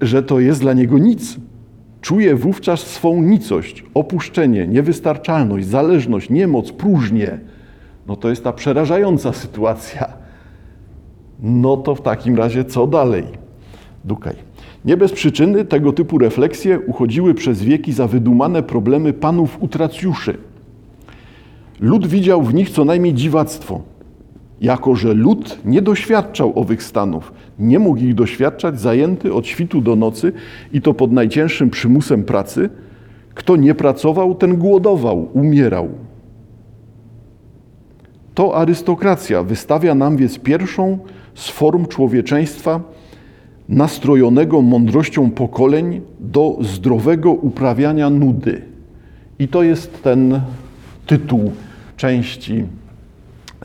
że 0.00 0.22
to 0.22 0.40
jest 0.40 0.60
dla 0.60 0.72
niego 0.72 0.98
nic. 0.98 1.36
Czuje 2.00 2.36
wówczas 2.36 2.80
swą 2.80 3.22
nicość, 3.22 3.84
opuszczenie, 3.94 4.66
niewystarczalność, 4.66 5.66
zależność, 5.66 6.30
niemoc, 6.30 6.72
próżnię. 6.72 7.38
No 8.06 8.16
to 8.16 8.28
jest 8.28 8.44
ta 8.44 8.52
przerażająca 8.52 9.32
sytuacja. 9.32 10.12
No 11.42 11.76
to 11.76 11.94
w 11.94 12.02
takim 12.02 12.36
razie 12.36 12.64
co 12.64 12.86
dalej? 12.86 13.24
Dukaj. 14.04 14.51
Nie 14.84 14.96
bez 14.96 15.12
przyczyny 15.12 15.64
tego 15.64 15.92
typu 15.92 16.18
refleksje 16.18 16.80
uchodziły 16.80 17.34
przez 17.34 17.62
wieki 17.62 17.92
za 17.92 18.06
wydumane 18.06 18.62
problemy 18.62 19.12
panów 19.12 19.62
utracjuszy. 19.62 20.38
Lud 21.80 22.06
widział 22.06 22.42
w 22.42 22.54
nich 22.54 22.70
co 22.70 22.84
najmniej 22.84 23.14
dziwactwo. 23.14 23.82
Jako, 24.60 24.94
że 24.94 25.14
lud 25.14 25.58
nie 25.64 25.82
doświadczał 25.82 26.58
owych 26.58 26.82
stanów, 26.82 27.32
nie 27.58 27.78
mógł 27.78 28.00
ich 28.00 28.14
doświadczać 28.14 28.80
zajęty 28.80 29.34
od 29.34 29.46
świtu 29.46 29.80
do 29.80 29.96
nocy 29.96 30.32
i 30.72 30.82
to 30.82 30.94
pod 30.94 31.12
najcięższym 31.12 31.70
przymusem 31.70 32.24
pracy, 32.24 32.70
kto 33.34 33.56
nie 33.56 33.74
pracował, 33.74 34.34
ten 34.34 34.56
głodował, 34.56 35.28
umierał. 35.32 35.88
To 38.34 38.56
arystokracja 38.56 39.42
wystawia 39.42 39.94
nam 39.94 40.16
więc 40.16 40.38
pierwszą 40.38 40.98
z 41.34 41.48
form 41.48 41.86
człowieczeństwa 41.86 42.80
nastrojonego 43.72 44.62
mądrością 44.62 45.30
pokoleń 45.30 46.00
do 46.20 46.58
zdrowego 46.60 47.32
uprawiania 47.32 48.10
nudy. 48.10 48.62
I 49.38 49.48
to 49.48 49.62
jest 49.62 50.02
ten 50.02 50.40
tytuł 51.06 51.52
części 51.96 52.64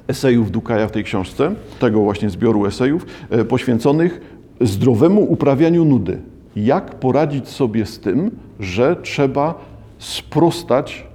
esejów 0.07 0.51
Dukaja 0.51 0.87
w 0.87 0.91
tej 0.91 1.03
książce, 1.03 1.51
tego 1.79 2.01
właśnie 2.01 2.29
zbioru 2.29 2.65
esejów, 2.65 3.05
e, 3.29 3.45
poświęconych 3.45 4.21
zdrowemu 4.61 5.21
uprawianiu 5.21 5.85
nudy. 5.85 6.17
Jak 6.55 6.95
poradzić 6.95 7.47
sobie 7.47 7.85
z 7.85 7.99
tym, 7.99 8.31
że 8.59 8.95
trzeba 8.95 9.65
sprostać 9.99 11.06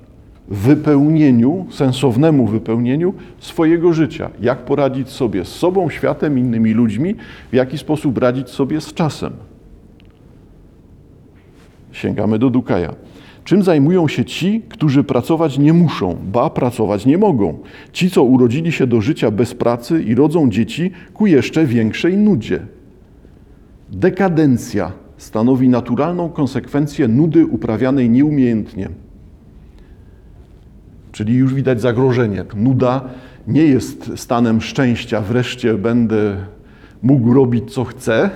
wypełnieniu, 0.52 1.66
sensownemu 1.70 2.46
wypełnieniu 2.46 3.14
swojego 3.38 3.92
życia. 3.92 4.30
Jak 4.40 4.58
poradzić 4.58 5.08
sobie 5.08 5.44
z 5.44 5.48
sobą, 5.48 5.90
światem, 5.90 6.38
innymi 6.38 6.72
ludźmi, 6.72 7.14
w 7.50 7.54
jaki 7.54 7.78
sposób 7.78 8.18
radzić 8.18 8.48
sobie 8.48 8.80
z 8.80 8.94
czasem. 8.94 9.32
Sięgamy 11.92 12.38
do 12.38 12.50
Dukaja. 12.50 12.94
Czym 13.44 13.62
zajmują 13.62 14.08
się 14.08 14.24
ci, 14.24 14.62
którzy 14.68 15.04
pracować 15.04 15.58
nie 15.58 15.72
muszą, 15.72 16.16
ba 16.32 16.50
pracować 16.50 17.06
nie 17.06 17.18
mogą? 17.18 17.58
Ci, 17.92 18.10
co 18.10 18.22
urodzili 18.22 18.72
się 18.72 18.86
do 18.86 19.00
życia 19.00 19.30
bez 19.30 19.54
pracy 19.54 20.02
i 20.02 20.14
rodzą 20.14 20.50
dzieci 20.50 20.90
ku 21.14 21.26
jeszcze 21.26 21.66
większej 21.66 22.16
nudzie. 22.16 22.60
Dekadencja 23.92 24.92
stanowi 25.16 25.68
naturalną 25.68 26.28
konsekwencję 26.28 27.08
nudy 27.08 27.46
uprawianej 27.46 28.10
nieumiejętnie. 28.10 28.88
Czyli 31.12 31.34
już 31.34 31.54
widać 31.54 31.80
zagrożenie. 31.80 32.44
Nuda 32.56 33.04
nie 33.46 33.64
jest 33.64 34.12
stanem 34.16 34.60
szczęścia, 34.60 35.20
wreszcie 35.20 35.74
będę 35.74 36.36
mógł 37.02 37.34
robić 37.34 37.74
co 37.74 37.84
chcę, 37.84 38.30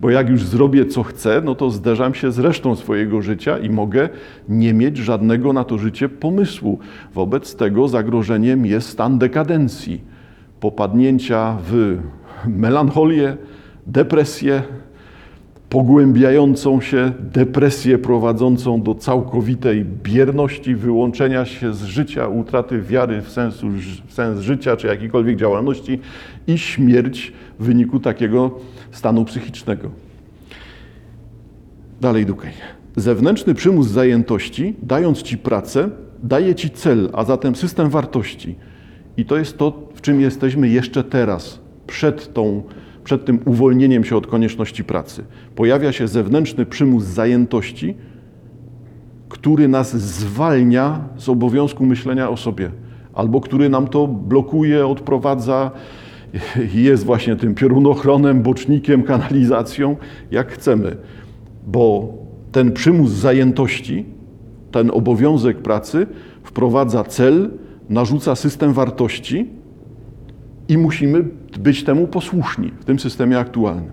bo 0.00 0.10
jak 0.10 0.28
już 0.28 0.44
zrobię 0.44 0.86
co 0.86 1.02
chcę, 1.02 1.42
no 1.44 1.54
to 1.54 1.70
zderzam 1.70 2.14
się 2.14 2.32
z 2.32 2.38
resztą 2.38 2.76
swojego 2.76 3.22
życia 3.22 3.58
i 3.58 3.70
mogę 3.70 4.08
nie 4.48 4.74
mieć 4.74 4.96
żadnego 4.96 5.52
na 5.52 5.64
to 5.64 5.78
życie 5.78 6.08
pomysłu. 6.08 6.78
Wobec 7.14 7.56
tego 7.56 7.88
zagrożeniem 7.88 8.66
jest 8.66 8.88
stan 8.88 9.18
dekadencji, 9.18 10.00
popadnięcia 10.60 11.56
w 11.70 11.98
melancholię, 12.46 13.36
depresję, 13.86 14.62
pogłębiającą 15.70 16.80
się 16.80 17.12
depresję 17.20 17.98
prowadzącą 17.98 18.82
do 18.82 18.94
całkowitej 18.94 19.84
bierności, 19.84 20.74
wyłączenia 20.74 21.44
się 21.44 21.74
z 21.74 21.84
życia, 21.84 22.28
utraty 22.28 22.82
wiary 22.82 23.22
w, 23.22 23.30
sensu, 23.30 23.66
w 24.06 24.12
sens 24.12 24.40
życia 24.40 24.76
czy 24.76 24.86
jakiejkolwiek 24.86 25.36
działalności 25.36 25.98
i 26.46 26.58
śmierć 26.58 27.32
w 27.58 27.64
wyniku 27.64 28.00
takiego 28.00 28.50
stanu 28.90 29.24
psychicznego. 29.24 29.90
Dalej 32.00 32.26
Dukaj. 32.26 32.52
Zewnętrzny 32.96 33.54
przymus 33.54 33.86
zajętości, 33.86 34.76
dając 34.82 35.22
ci 35.22 35.38
pracę, 35.38 35.90
daje 36.22 36.54
ci 36.54 36.70
cel, 36.70 37.10
a 37.12 37.24
zatem 37.24 37.56
system 37.56 37.90
wartości. 37.90 38.54
I 39.16 39.24
to 39.24 39.36
jest 39.36 39.58
to, 39.58 39.88
w 39.94 40.00
czym 40.00 40.20
jesteśmy 40.20 40.68
jeszcze 40.68 41.04
teraz, 41.04 41.60
przed 41.86 42.34
tą 42.34 42.62
przed 43.10 43.24
tym 43.24 43.38
uwolnieniem 43.44 44.04
się 44.04 44.16
od 44.16 44.26
konieczności 44.26 44.84
pracy. 44.84 45.24
Pojawia 45.56 45.92
się 45.92 46.08
zewnętrzny 46.08 46.66
przymus 46.66 47.04
zajętości, 47.04 47.94
który 49.28 49.68
nas 49.68 49.96
zwalnia 49.96 51.00
z 51.16 51.28
obowiązku 51.28 51.86
myślenia 51.86 52.30
o 52.30 52.36
sobie, 52.36 52.70
albo 53.14 53.40
który 53.40 53.68
nam 53.68 53.88
to 53.88 54.06
blokuje, 54.06 54.86
odprowadza, 54.86 55.70
jest 56.74 57.04
właśnie 57.04 57.36
tym 57.36 57.54
piorunochronem, 57.54 58.42
bocznikiem, 58.42 59.02
kanalizacją, 59.02 59.96
jak 60.30 60.52
chcemy. 60.52 60.96
Bo 61.66 62.14
ten 62.52 62.72
przymus 62.72 63.10
zajętości, 63.10 64.04
ten 64.70 64.90
obowiązek 64.90 65.58
pracy 65.58 66.06
wprowadza 66.42 67.04
cel, 67.04 67.50
narzuca 67.88 68.34
system 68.34 68.72
wartości, 68.72 69.59
i 70.70 70.78
musimy 70.78 71.24
być 71.60 71.84
temu 71.84 72.06
posłuszni 72.06 72.72
w 72.80 72.84
tym 72.84 72.98
systemie 72.98 73.38
aktualnym. 73.38 73.92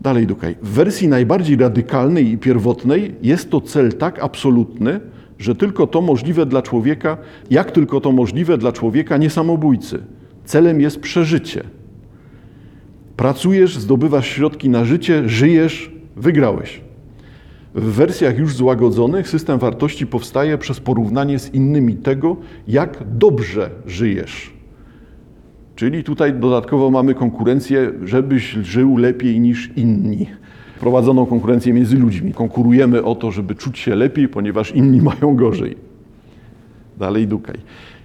Dalej 0.00 0.26
Dukaj. 0.26 0.56
W 0.62 0.68
wersji 0.68 1.08
najbardziej 1.08 1.56
radykalnej 1.56 2.32
i 2.32 2.38
pierwotnej 2.38 3.14
jest 3.22 3.50
to 3.50 3.60
cel 3.60 3.92
tak 3.92 4.18
absolutny, 4.22 5.00
że 5.38 5.54
tylko 5.54 5.86
to 5.86 6.00
możliwe 6.00 6.46
dla 6.46 6.62
człowieka, 6.62 7.16
jak 7.50 7.70
tylko 7.70 8.00
to 8.00 8.12
możliwe 8.12 8.58
dla 8.58 8.72
człowieka 8.72 9.16
niesamobójcy. 9.16 10.02
Celem 10.44 10.80
jest 10.80 11.00
przeżycie. 11.00 11.64
Pracujesz, 13.16 13.78
zdobywasz 13.78 14.28
środki 14.28 14.68
na 14.68 14.84
życie, 14.84 15.28
żyjesz, 15.28 15.92
wygrałeś. 16.16 16.80
W 17.74 17.84
wersjach 17.84 18.38
już 18.38 18.54
złagodzonych 18.54 19.28
system 19.28 19.58
wartości 19.58 20.06
powstaje 20.06 20.58
przez 20.58 20.80
porównanie 20.80 21.38
z 21.38 21.54
innymi 21.54 21.94
tego, 21.94 22.36
jak 22.68 22.98
dobrze 23.18 23.70
żyjesz. 23.86 24.57
Czyli 25.78 26.04
tutaj 26.04 26.32
dodatkowo 26.32 26.90
mamy 26.90 27.14
konkurencję, 27.14 27.92
żebyś 28.04 28.50
żył 28.50 28.96
lepiej 28.96 29.40
niż 29.40 29.70
inni. 29.76 30.26
Prowadzoną 30.80 31.26
konkurencję 31.26 31.72
między 31.72 31.96
ludźmi. 31.96 32.32
Konkurujemy 32.32 33.04
o 33.04 33.14
to, 33.14 33.30
żeby 33.30 33.54
czuć 33.54 33.78
się 33.78 33.94
lepiej, 33.94 34.28
ponieważ 34.28 34.72
inni 34.72 35.02
mają 35.10 35.36
gorzej. 35.36 35.76
Dalej 36.96 37.26
dukaj. 37.26 37.56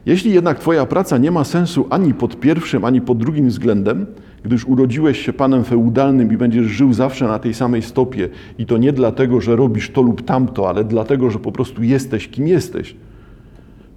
Jeśli 0.05 0.33
jednak 0.33 0.59
Twoja 0.59 0.85
praca 0.85 1.17
nie 1.17 1.31
ma 1.31 1.43
sensu 1.43 1.87
ani 1.89 2.13
pod 2.13 2.39
pierwszym, 2.39 2.85
ani 2.85 3.01
pod 3.01 3.17
drugim 3.17 3.47
względem, 3.47 4.05
gdyż 4.43 4.65
urodziłeś 4.65 5.25
się 5.25 5.33
panem 5.33 5.63
feudalnym 5.63 6.33
i 6.33 6.37
będziesz 6.37 6.65
żył 6.65 6.93
zawsze 6.93 7.27
na 7.27 7.39
tej 7.39 7.53
samej 7.53 7.81
stopie, 7.81 8.29
i 8.57 8.65
to 8.65 8.77
nie 8.77 8.93
dlatego, 8.93 9.41
że 9.41 9.55
robisz 9.55 9.89
to 9.89 10.01
lub 10.01 10.21
tamto, 10.21 10.69
ale 10.69 10.83
dlatego, 10.83 11.29
że 11.29 11.39
po 11.39 11.51
prostu 11.51 11.83
jesteś 11.83 12.27
kim 12.27 12.47
jesteś, 12.47 12.95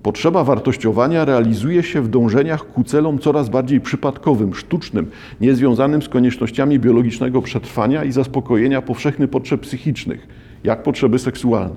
Potrzeba 0.06 0.44
wartościowania 0.44 1.24
realizuje 1.24 1.82
się 1.82 2.02
w 2.02 2.08
dążeniach 2.08 2.72
ku 2.72 2.84
celom 2.84 3.18
coraz 3.18 3.48
bardziej 3.48 3.80
przypadkowym, 3.80 4.54
sztucznym, 4.54 5.10
niezwiązanym 5.40 6.02
z 6.02 6.08
koniecznościami 6.08 6.78
biologicznego 6.78 7.42
przetrwania 7.42 8.04
i 8.04 8.12
zaspokojenia 8.12 8.82
powszechnych 8.82 9.30
potrzeb 9.30 9.60
psychicznych, 9.60 10.28
jak 10.64 10.82
potrzeby 10.82 11.18
seksualne. 11.18 11.76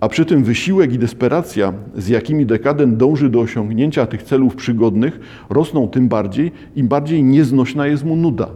A 0.00 0.08
przy 0.08 0.24
tym 0.24 0.44
wysiłek 0.44 0.92
i 0.92 0.98
desperacja, 0.98 1.72
z 1.94 2.08
jakimi 2.08 2.46
dekadent 2.46 2.96
dąży 2.96 3.30
do 3.30 3.40
osiągnięcia 3.40 4.06
tych 4.06 4.22
celów 4.22 4.56
przygodnych, 4.56 5.20
rosną 5.50 5.88
tym 5.88 6.08
bardziej, 6.08 6.52
im 6.76 6.88
bardziej 6.88 7.22
nieznośna 7.22 7.86
jest 7.86 8.04
mu 8.04 8.16
nuda. 8.16 8.48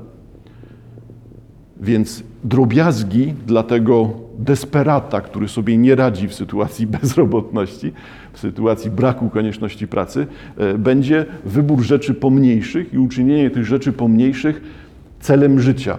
Więc 1.81 2.23
drobiazgi 2.45 3.35
dla 3.47 3.62
tego 3.62 4.11
desperata, 4.39 5.21
który 5.21 5.49
sobie 5.49 5.77
nie 5.77 5.95
radzi 5.95 6.29
w 6.29 6.35
sytuacji 6.35 6.87
bezrobotności, 7.01 7.93
w 8.33 8.39
sytuacji 8.39 8.91
braku 8.91 9.31
konieczności 9.31 9.89
pracy, 9.89 10.27
e, 10.57 10.79
będzie 10.79 11.27
wybór 11.45 11.83
rzeczy 11.83 12.15
pomniejszych 12.15 12.95
i 12.95 12.99
uczynienie 12.99 13.51
tych 13.51 13.67
rzeczy 13.67 13.93
pomniejszych 13.93 14.61
celem 15.21 15.61
życia. 15.61 15.99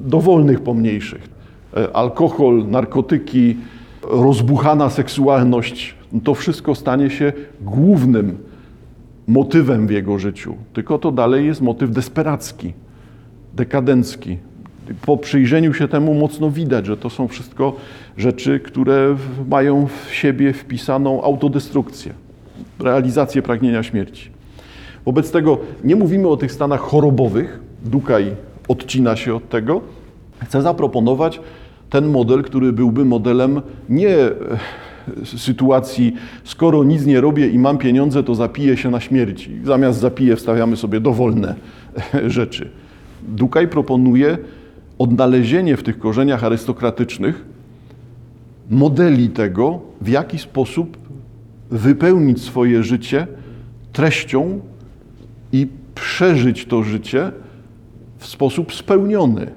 Dowolnych 0.00 0.60
pomniejszych. 0.60 1.28
E, 1.76 1.96
alkohol, 1.96 2.66
narkotyki, 2.68 3.56
rozbuchana 4.02 4.90
seksualność, 4.90 5.94
to 6.24 6.34
wszystko 6.34 6.74
stanie 6.74 7.10
się 7.10 7.32
głównym 7.60 8.38
motywem 9.26 9.86
w 9.86 9.90
jego 9.90 10.18
życiu. 10.18 10.54
Tylko 10.72 10.98
to 10.98 11.12
dalej 11.12 11.46
jest 11.46 11.60
motyw 11.60 11.90
desperacki 11.90 12.72
dekadencki. 13.58 14.38
Po 15.06 15.16
przyjrzeniu 15.16 15.74
się 15.74 15.88
temu 15.88 16.14
mocno 16.14 16.50
widać, 16.50 16.86
że 16.86 16.96
to 16.96 17.10
są 17.10 17.28
wszystko 17.28 17.76
rzeczy, 18.16 18.60
które 18.60 19.16
mają 19.48 19.86
w 19.86 20.14
siebie 20.14 20.52
wpisaną 20.52 21.22
autodestrukcję, 21.22 22.12
realizację 22.80 23.42
pragnienia 23.42 23.82
śmierci. 23.82 24.30
Wobec 25.04 25.30
tego 25.30 25.58
nie 25.84 25.96
mówimy 25.96 26.28
o 26.28 26.36
tych 26.36 26.52
stanach 26.52 26.80
chorobowych, 26.80 27.60
Dukaj 27.84 28.32
odcina 28.68 29.16
się 29.16 29.34
od 29.34 29.48
tego. 29.48 29.80
Chcę 30.44 30.62
zaproponować 30.62 31.40
ten 31.90 32.06
model, 32.06 32.42
który 32.42 32.72
byłby 32.72 33.04
modelem 33.04 33.62
nie 33.88 34.16
e, 34.16 34.32
sytuacji, 35.24 36.14
skoro 36.44 36.84
nic 36.84 37.06
nie 37.06 37.20
robię 37.20 37.48
i 37.48 37.58
mam 37.58 37.78
pieniądze, 37.78 38.22
to 38.22 38.34
zapiję 38.34 38.76
się 38.76 38.90
na 38.90 39.00
śmierci. 39.00 39.50
Zamiast 39.64 40.00
zapiję, 40.00 40.36
wstawiamy 40.36 40.76
sobie 40.76 41.00
dowolne 41.00 41.54
rzeczy. 42.26 42.70
Dukaj 43.22 43.68
proponuje 43.68 44.38
odnalezienie 44.98 45.76
w 45.76 45.82
tych 45.82 45.98
korzeniach 45.98 46.44
arystokratycznych 46.44 47.44
modeli 48.70 49.28
tego, 49.28 49.80
w 50.00 50.08
jaki 50.08 50.38
sposób 50.38 50.98
wypełnić 51.70 52.42
swoje 52.42 52.82
życie 52.82 53.26
treścią 53.92 54.60
i 55.52 55.66
przeżyć 55.94 56.66
to 56.66 56.82
życie 56.82 57.32
w 58.18 58.26
sposób 58.26 58.74
spełniony. 58.74 59.50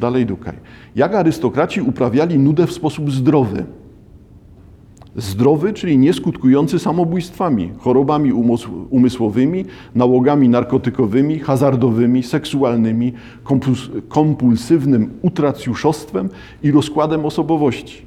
Dalej 0.00 0.26
Dukaj. 0.26 0.54
Jak 0.96 1.14
arystokraci 1.14 1.80
uprawiali 1.80 2.38
nudę 2.38 2.66
w 2.66 2.72
sposób 2.72 3.10
zdrowy. 3.10 3.64
Zdrowy, 5.18 5.72
czyli 5.72 5.98
nieskutkujący 5.98 6.78
samobójstwami, 6.78 7.72
chorobami 7.78 8.32
umysłowymi, 8.90 9.64
nałogami 9.94 10.48
narkotykowymi, 10.48 11.38
hazardowymi, 11.38 12.22
seksualnymi, 12.22 13.12
kompulsywnym 14.08 15.10
utracjuszostwem 15.22 16.28
i 16.62 16.70
rozkładem 16.70 17.24
osobowości. 17.24 18.06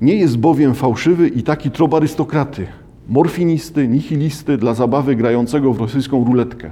Nie 0.00 0.14
jest 0.14 0.38
bowiem 0.38 0.74
fałszywy 0.74 1.28
i 1.28 1.42
taki 1.42 1.70
trop 1.70 1.94
arystokraty, 1.94 2.66
morfinisty, 3.08 3.88
nihilisty 3.88 4.56
dla 4.56 4.74
zabawy 4.74 5.16
grającego 5.16 5.72
w 5.72 5.80
rosyjską 5.80 6.24
ruletkę. 6.24 6.70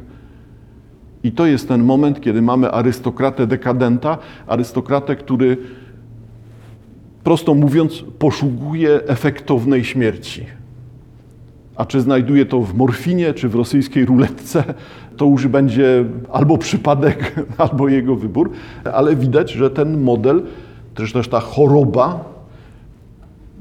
I 1.24 1.32
to 1.32 1.46
jest 1.46 1.68
ten 1.68 1.84
moment, 1.84 2.20
kiedy 2.20 2.42
mamy 2.42 2.70
arystokratę 2.70 3.46
dekadenta, 3.46 4.18
arystokratę, 4.46 5.16
który 5.16 5.56
prosto 7.24 7.54
mówiąc, 7.54 8.04
poszukuje 8.18 9.00
efektownej 9.06 9.84
śmierci. 9.84 10.46
A 11.76 11.86
czy 11.86 12.00
znajduje 12.00 12.46
to 12.46 12.60
w 12.60 12.74
morfinie, 12.74 13.34
czy 13.34 13.48
w 13.48 13.54
rosyjskiej 13.54 14.04
ruletce, 14.04 14.64
to 15.16 15.24
już 15.24 15.46
będzie 15.46 16.04
albo 16.32 16.58
przypadek, 16.58 17.34
albo 17.58 17.88
jego 17.88 18.16
wybór, 18.16 18.50
ale 18.92 19.16
widać, 19.16 19.52
że 19.52 19.70
ten 19.70 20.00
model, 20.00 20.42
też 20.94 21.12
też 21.12 21.28
ta 21.28 21.40
choroba 21.40 22.33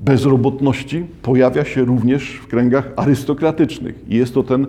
bezrobotności 0.06 1.06
pojawia 1.22 1.66
się 1.66 1.86
również 1.86 2.32
w 2.32 2.48
kręgach 2.48 2.92
arystokratycznych. 2.96 3.96
I 4.10 4.16
jest 4.16 4.34
to 4.34 4.44
ten 4.44 4.68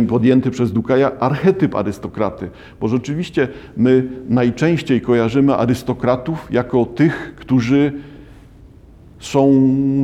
y, 0.00 0.06
podjęty 0.08 0.50
przez 0.50 0.72
Dukaja 0.72 1.18
archetyp 1.20 1.74
arystokraty, 1.74 2.50
bo 2.80 2.88
rzeczywiście 2.88 3.48
my 3.76 4.08
najczęściej 4.28 5.00
kojarzymy 5.00 5.54
arystokratów 5.54 6.48
jako 6.50 6.84
tych, 6.84 7.34
którzy 7.36 7.92
są 9.18 9.52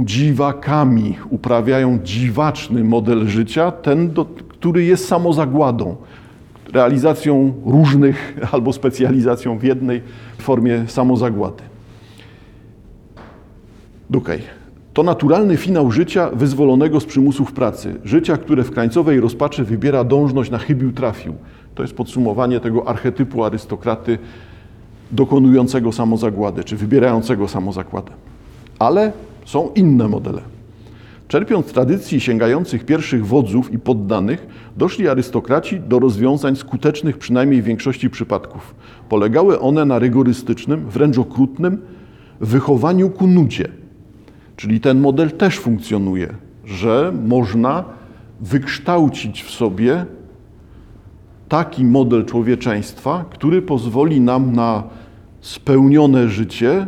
dziwakami, 0.05 1.17
uprawiają 1.31 1.99
dziwaczny 2.05 2.85
model 2.85 3.27
życia, 3.27 3.71
ten, 3.71 4.11
do, 4.11 4.25
który 4.25 4.85
jest 4.85 5.09
samozagładą, 5.09 5.97
realizacją 6.73 7.53
różnych 7.67 8.37
albo 8.53 8.73
specjalizacją 8.73 9.59
w 9.59 9.63
jednej 9.65 10.03
formie 10.39 10.85
samozagłady. 10.87 11.76
Dukaj. 14.11 14.41
To 14.95 15.03
naturalny 15.03 15.57
finał 15.57 15.91
życia 15.91 16.31
wyzwolonego 16.31 17.01
z 17.01 17.05
przymusów 17.05 17.53
pracy. 17.53 17.95
Życia, 18.05 18.37
które 18.37 18.65
w 18.65 18.71
krańcowej 18.71 19.21
rozpaczy 19.21 19.65
wybiera 19.65 20.05
dążność 20.05 20.51
na 20.51 20.59
chybił 20.59 20.93
trafił. 20.93 21.35
To 21.75 21.83
jest 21.83 21.95
podsumowanie 21.95 22.61
tego 22.61 22.89
archetypu 22.89 23.45
arystokraty 23.45 24.19
dokonującego 25.11 25.93
samozagłady, 25.93 26.65
czy 26.65 26.77
wybierającego 26.77 27.49
samozagładę. 27.49 28.13
Ale 28.79 29.13
są 29.45 29.71
inne 29.75 30.09
modele. 30.09 30.43
Czerpiąc 31.29 31.67
tradycji 31.67 32.21
sięgających 32.21 32.85
pierwszych 32.85 33.27
wodzów 33.27 33.73
i 33.73 33.79
poddanych, 33.79 34.47
doszli 34.77 35.09
arystokraci 35.09 35.81
do 35.81 35.99
rozwiązań 35.99 36.57
skutecznych 36.57 37.19
przynajmniej 37.19 37.63
w 37.63 37.65
większości 37.65 38.11
przypadków. 38.11 38.75
Polegały 39.09 39.61
one 39.61 39.85
na 39.85 39.99
rygorystycznym, 39.99 40.87
wręcz 40.89 41.19
okrutnym 41.19 41.79
wychowaniu 42.41 43.11
ku 43.11 43.27
nudzie, 43.27 43.69
Czyli 44.57 44.81
ten 44.81 45.01
model 45.01 45.31
też 45.31 45.59
funkcjonuje, 45.59 46.35
że 46.65 47.13
można 47.29 47.85
wykształcić 48.41 49.43
w 49.43 49.51
sobie 49.51 50.07
taki 51.49 51.85
model 51.85 52.25
człowieczeństwa, 52.25 53.25
który 53.31 53.63
pozwoli 53.63 54.21
nam 54.21 54.53
na 54.53 54.83
spełnione 55.41 56.29
życie, 56.29 56.87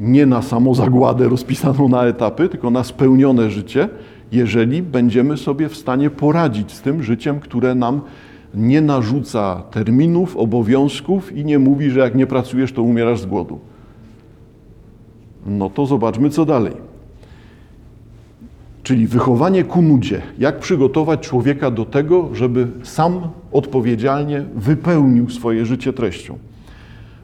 nie 0.00 0.26
na 0.26 0.42
samozagładę 0.42 1.28
rozpisaną 1.28 1.88
na 1.88 2.04
etapy, 2.04 2.48
tylko 2.48 2.70
na 2.70 2.84
spełnione 2.84 3.50
życie, 3.50 3.88
jeżeli 4.32 4.82
będziemy 4.82 5.36
sobie 5.36 5.68
w 5.68 5.76
stanie 5.76 6.10
poradzić 6.10 6.72
z 6.72 6.80
tym 6.80 7.02
życiem, 7.02 7.40
które 7.40 7.74
nam 7.74 8.00
nie 8.54 8.80
narzuca 8.80 9.62
terminów, 9.70 10.36
obowiązków 10.36 11.36
i 11.36 11.44
nie 11.44 11.58
mówi, 11.58 11.90
że 11.90 12.00
jak 12.00 12.14
nie 12.14 12.26
pracujesz, 12.26 12.72
to 12.72 12.82
umierasz 12.82 13.20
z 13.20 13.26
głodu. 13.26 13.58
No 15.46 15.70
to 15.70 15.86
zobaczmy, 15.86 16.30
co 16.30 16.44
dalej. 16.44 16.72
Czyli 18.82 19.06
wychowanie 19.06 19.64
ku 19.64 19.82
nudzie. 19.82 20.22
Jak 20.38 20.58
przygotować 20.58 21.20
człowieka 21.20 21.70
do 21.70 21.84
tego, 21.84 22.28
żeby 22.34 22.66
sam 22.82 23.20
odpowiedzialnie 23.52 24.44
wypełnił 24.54 25.30
swoje 25.30 25.66
życie 25.66 25.92
treścią. 25.92 26.38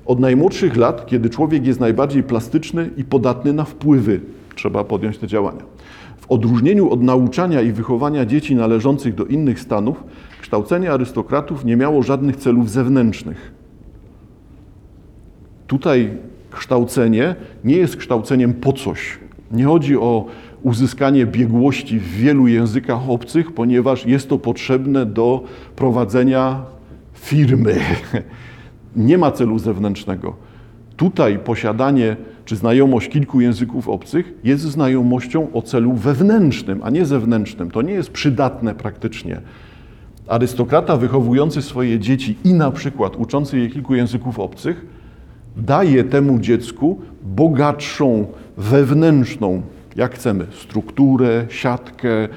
Od 0.06 0.20
najmłodszych 0.20 0.76
lat, 0.76 1.06
kiedy 1.06 1.30
człowiek 1.30 1.66
jest 1.66 1.80
najbardziej 1.80 2.22
plastyczny 2.22 2.90
i 2.96 3.04
podatny 3.04 3.52
na 3.52 3.64
wpływy, 3.64 4.20
trzeba 4.54 4.84
podjąć 4.84 5.18
te 5.18 5.26
działania. 5.26 5.62
W 6.20 6.30
odróżnieniu 6.30 6.90
od 6.90 7.02
nauczania 7.02 7.60
i 7.60 7.72
wychowania 7.72 8.26
dzieci 8.26 8.54
należących 8.54 9.14
do 9.14 9.24
innych 9.24 9.60
stanów, 9.60 10.04
kształcenie 10.40 10.92
arystokratów 10.92 11.64
nie 11.64 11.76
miało 11.76 12.02
żadnych 12.02 12.36
celów 12.36 12.70
zewnętrznych. 12.70 13.52
Tutaj 15.66 16.10
kształcenie 16.56 17.34
nie 17.64 17.76
jest 17.76 17.96
kształceniem 17.96 18.54
po 18.54 18.72
coś. 18.72 19.18
Nie 19.50 19.64
chodzi 19.64 19.96
o 19.96 20.26
uzyskanie 20.62 21.26
biegłości 21.26 21.98
w 21.98 22.08
wielu 22.08 22.46
językach 22.46 23.10
obcych, 23.10 23.52
ponieważ 23.52 24.06
jest 24.06 24.28
to 24.28 24.38
potrzebne 24.38 25.06
do 25.06 25.44
prowadzenia 25.76 26.62
firmy. 27.14 27.76
Nie 28.96 29.18
ma 29.18 29.30
celu 29.30 29.58
zewnętrznego. 29.58 30.36
Tutaj 30.96 31.38
posiadanie 31.38 32.16
czy 32.44 32.56
znajomość 32.56 33.08
kilku 33.08 33.40
języków 33.40 33.88
obcych 33.88 34.34
jest 34.44 34.64
znajomością 34.64 35.52
o 35.52 35.62
celu 35.62 35.92
wewnętrznym, 35.92 36.80
a 36.82 36.90
nie 36.90 37.04
zewnętrznym. 37.04 37.70
To 37.70 37.82
nie 37.82 37.92
jest 37.92 38.10
przydatne 38.10 38.74
praktycznie. 38.74 39.40
Arystokrata 40.28 40.96
wychowujący 40.96 41.62
swoje 41.62 41.98
dzieci 41.98 42.36
i 42.44 42.54
na 42.54 42.70
przykład 42.70 43.16
uczący 43.16 43.58
je 43.58 43.68
kilku 43.70 43.94
języków 43.94 44.38
obcych 44.38 44.95
daje 45.56 46.04
temu 46.04 46.38
dziecku 46.38 47.00
bogatszą, 47.22 48.26
wewnętrzną, 48.56 49.62
jak 49.96 50.14
chcemy, 50.14 50.46
strukturę, 50.50 51.46
siatkę, 51.48 52.28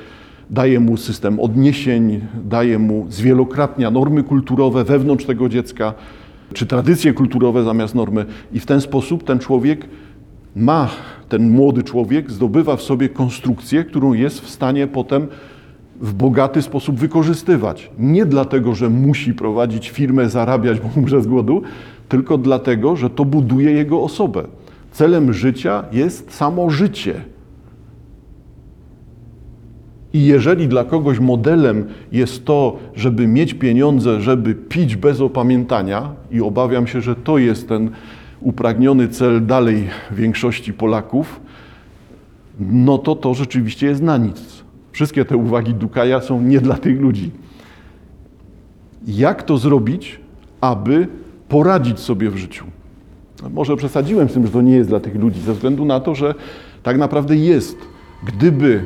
daje 0.50 0.80
mu 0.80 0.98
system 0.98 1.40
odniesień, 1.40 2.22
daje 2.46 2.80
mu 2.80 3.06
zwielokrotnia 3.10 3.92
normy 3.92 4.24
kulturowe 4.24 4.84
wewnątrz 4.84 5.26
tego 5.26 5.50
dziecka, 5.50 5.94
czy 6.54 6.66
tradycje 6.66 7.14
kulturowe 7.14 7.64
zamiast 7.64 7.96
normy. 7.96 8.26
I 8.54 8.60
w 8.60 8.66
ten 8.66 8.82
sposób 8.82 9.24
ten 9.24 9.40
człowiek 9.40 9.86
ma, 10.56 10.90
ten 11.30 11.50
młody 11.50 11.84
człowiek 11.84 12.32
zdobywa 12.32 12.76
w 12.76 12.82
sobie 12.82 13.10
konstrukcję, 13.10 13.84
którą 13.84 14.14
jest 14.14 14.42
w 14.42 14.50
stanie 14.50 14.88
potem 14.88 15.28
w 16.02 16.14
bogaty 16.14 16.62
sposób 16.62 17.00
wykorzystywać. 17.00 17.92
Nie 18.00 18.26
dlatego, 18.26 18.76
że 18.76 18.90
musi 18.90 19.34
prowadzić 19.34 19.90
firmę, 19.90 20.30
zarabiać, 20.30 20.80
bo 20.80 20.90
umrze 20.96 21.22
z 21.22 21.28
głodu, 21.28 21.62
tylko 22.10 22.38
dlatego, 22.38 22.96
że 22.96 23.10
to 23.10 23.26
buduje 23.26 23.72
jego 23.72 24.02
osobę. 24.02 24.44
Celem 24.92 25.34
życia 25.34 25.84
jest 25.92 26.34
samo 26.34 26.70
życie. 26.70 27.22
I 30.14 30.26
jeżeli 30.26 30.68
dla 30.68 30.84
kogoś 30.84 31.20
modelem 31.20 31.88
jest 32.12 32.46
to, 32.46 32.78
żeby 32.96 33.28
mieć 33.28 33.54
pieniądze, 33.54 34.22
żeby 34.22 34.56
pić 34.56 34.96
bez 34.96 35.22
opamiętania, 35.22 36.12
i 36.32 36.42
obawiam 36.42 36.88
się, 36.88 37.02
że 37.02 37.16
to 37.16 37.38
jest 37.38 37.68
ten 37.68 37.90
upragniony 38.42 39.08
cel 39.08 39.46
dalej 39.46 39.88
większości 40.12 40.74
Polaków, 40.74 41.42
no 42.60 42.98
to 42.98 43.16
to 43.16 43.34
rzeczywiście 43.34 43.88
jest 43.88 44.02
na 44.02 44.18
nic. 44.18 44.64
Wszystkie 44.92 45.26
te 45.26 45.38
uwagi 45.38 45.74
Dukaja 45.74 46.22
są 46.22 46.42
nie 46.42 46.60
dla 46.60 46.76
tych 46.76 47.00
ludzi. 47.00 47.32
Jak 49.08 49.44
to 49.44 49.58
zrobić, 49.58 50.20
aby 50.62 51.08
poradzić 51.50 52.00
sobie 52.00 52.30
w 52.30 52.38
życiu. 52.38 52.66
Może 53.52 53.76
przesadziłem 53.76 54.30
z 54.30 54.34
tym, 54.34 54.46
że 54.46 54.52
to 54.52 54.62
nie 54.62 54.76
jest 54.76 54.90
dla 54.90 55.00
tych 55.00 55.16
ludzi, 55.16 55.42
ze 55.42 55.54
względu 55.54 55.86
na 55.86 56.00
to, 56.00 56.16
że 56.16 56.36
tak 56.84 56.98
naprawdę 56.98 57.36
jest. 57.36 57.78
Gdyby 58.24 58.84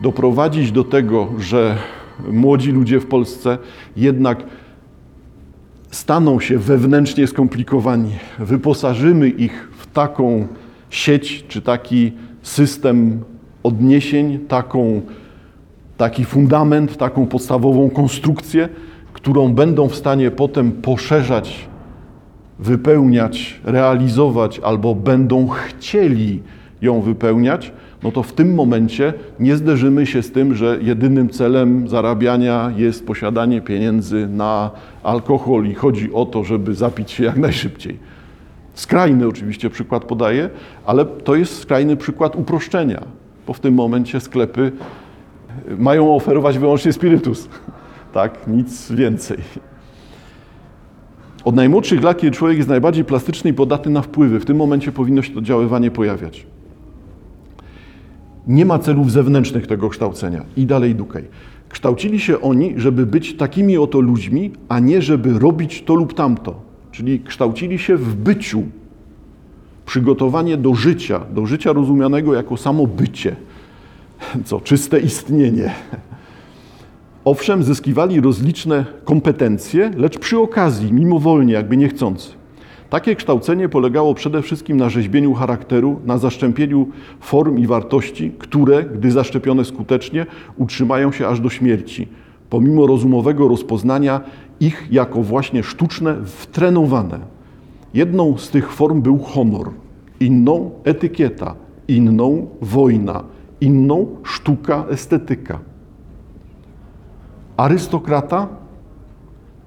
doprowadzić 0.00 0.72
do 0.72 0.84
tego, 0.84 1.28
że 1.38 1.76
młodzi 2.32 2.72
ludzie 2.72 3.00
w 3.00 3.06
Polsce 3.06 3.58
jednak 3.96 4.44
staną 5.90 6.40
się 6.40 6.58
wewnętrznie 6.58 7.26
skomplikowani, 7.26 8.10
wyposażymy 8.38 9.28
ich 9.28 9.68
w 9.78 9.86
taką 9.86 10.46
sieć 10.90 11.44
czy 11.48 11.62
taki 11.62 12.12
system 12.42 13.20
odniesień, 13.62 14.38
taką, 14.38 15.02
taki 15.96 16.24
fundament, 16.24 16.96
taką 16.96 17.26
podstawową 17.26 17.90
konstrukcję, 17.90 18.68
którą 19.12 19.54
będą 19.54 19.88
w 19.88 19.94
stanie 19.94 20.30
potem 20.30 20.72
poszerzać, 20.72 21.68
wypełniać, 22.62 23.60
realizować 23.64 24.58
albo 24.58 24.94
będą 24.94 25.48
chcieli 25.48 26.42
ją 26.82 27.00
wypełniać, 27.00 27.72
no 28.02 28.12
to 28.12 28.22
w 28.22 28.32
tym 28.32 28.54
momencie 28.54 29.14
nie 29.40 29.56
zderzymy 29.56 30.06
się 30.06 30.22
z 30.22 30.32
tym, 30.32 30.54
że 30.54 30.78
jedynym 30.80 31.28
celem 31.28 31.88
zarabiania 31.88 32.72
jest 32.76 33.06
posiadanie 33.06 33.60
pieniędzy 33.60 34.28
na 34.28 34.70
alkohol 35.02 35.66
i 35.66 35.74
chodzi 35.74 36.12
o 36.12 36.26
to, 36.26 36.44
żeby 36.44 36.74
zapić 36.74 37.10
się 37.10 37.24
jak 37.24 37.36
najszybciej. 37.36 37.98
Skrajny 38.74 39.28
oczywiście 39.28 39.70
przykład 39.70 40.04
podaję, 40.04 40.50
ale 40.86 41.04
to 41.04 41.34
jest 41.34 41.58
skrajny 41.58 41.96
przykład 41.96 42.36
uproszczenia, 42.36 43.02
bo 43.46 43.52
w 43.52 43.60
tym 43.60 43.74
momencie 43.74 44.20
sklepy 44.20 44.72
mają 45.78 46.14
oferować 46.14 46.58
wyłącznie 46.58 46.92
spirytus. 46.92 47.48
Tak, 48.12 48.46
nic 48.46 48.92
więcej. 48.92 49.38
Od 51.44 51.54
najmłodszych 51.54 52.02
lat, 52.02 52.18
kiedy 52.18 52.36
człowiek 52.36 52.56
jest 52.56 52.68
najbardziej 52.68 53.04
plastyczny 53.04 53.50
i 53.50 53.54
podatny 53.54 53.92
na 53.92 54.02
wpływy, 54.02 54.40
w 54.40 54.44
tym 54.44 54.56
momencie 54.56 54.92
powinno 54.92 55.22
się 55.22 55.34
to 55.34 55.40
działanie 55.40 55.90
pojawiać. 55.90 56.46
Nie 58.46 58.66
ma 58.66 58.78
celów 58.78 59.12
zewnętrznych 59.12 59.66
tego 59.66 59.88
kształcenia. 59.88 60.44
I 60.56 60.66
dalej 60.66 60.94
dukaj. 60.94 61.24
Kształcili 61.68 62.20
się 62.20 62.40
oni, 62.40 62.74
żeby 62.76 63.06
być 63.06 63.36
takimi 63.36 63.78
oto 63.78 64.00
ludźmi, 64.00 64.50
a 64.68 64.78
nie 64.78 65.02
żeby 65.02 65.38
robić 65.38 65.82
to 65.82 65.94
lub 65.94 66.14
tamto. 66.14 66.60
Czyli 66.90 67.20
kształcili 67.20 67.78
się 67.78 67.96
w 67.96 68.14
byciu. 68.14 68.62
Przygotowanie 69.86 70.56
do 70.56 70.74
życia, 70.74 71.20
do 71.34 71.46
życia 71.46 71.72
rozumianego 71.72 72.34
jako 72.34 72.56
samo 72.56 72.86
bycie, 72.86 73.36
co 74.44 74.60
czyste 74.60 75.00
istnienie. 75.00 75.70
Owszem, 77.24 77.62
zyskiwali 77.62 78.20
rozliczne 78.20 78.84
kompetencje, 79.04 79.90
lecz 79.96 80.18
przy 80.18 80.38
okazji, 80.38 80.92
mimowolnie, 80.92 81.52
jakby 81.52 81.76
niechcący. 81.76 82.28
Takie 82.90 83.16
kształcenie 83.16 83.68
polegało 83.68 84.14
przede 84.14 84.42
wszystkim 84.42 84.76
na 84.76 84.88
rzeźbieniu 84.88 85.34
charakteru, 85.34 86.00
na 86.06 86.18
zaszczepieniu 86.18 86.88
form 87.20 87.58
i 87.58 87.66
wartości, 87.66 88.32
które, 88.38 88.84
gdy 88.84 89.10
zaszczepione 89.10 89.64
skutecznie, 89.64 90.26
utrzymają 90.56 91.12
się 91.12 91.28
aż 91.28 91.40
do 91.40 91.50
śmierci, 91.50 92.08
pomimo 92.50 92.86
rozumowego 92.86 93.48
rozpoznania 93.48 94.20
ich 94.60 94.88
jako 94.90 95.22
właśnie 95.22 95.62
sztuczne, 95.62 96.16
wtrenowane. 96.24 97.18
Jedną 97.94 98.38
z 98.38 98.50
tych 98.50 98.72
form 98.72 99.02
był 99.02 99.18
honor, 99.18 99.70
inną 100.20 100.70
etykieta, 100.84 101.54
inną 101.88 102.48
wojna, 102.60 103.24
inną 103.60 104.06
sztuka, 104.22 104.84
estetyka. 104.90 105.71
Arystokrata 107.62 108.48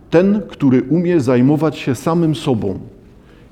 ten, 0.09 0.41
który 0.49 0.83
umie 0.83 1.19
zajmować 1.19 1.77
się 1.77 1.95
samym 1.95 2.35
sobą. 2.35 2.79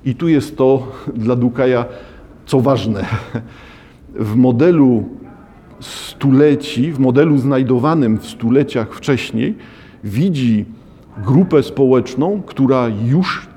I 0.05 0.15
tu 0.15 0.27
jest 0.27 0.57
to 0.57 0.87
dla 1.15 1.35
Dukaja, 1.35 1.85
co 2.45 2.59
ważne. 2.59 3.05
W 4.15 4.35
modelu 4.35 5.03
stuleci, 5.79 6.91
w 6.91 6.99
modelu 6.99 7.37
znajdowanym 7.37 8.17
w 8.17 8.25
stuleciach 8.25 8.93
wcześniej, 8.93 9.55
widzi 10.03 10.65
grupę 11.25 11.63
społeczną, 11.63 12.41
która 12.45 12.87
już 13.05 13.47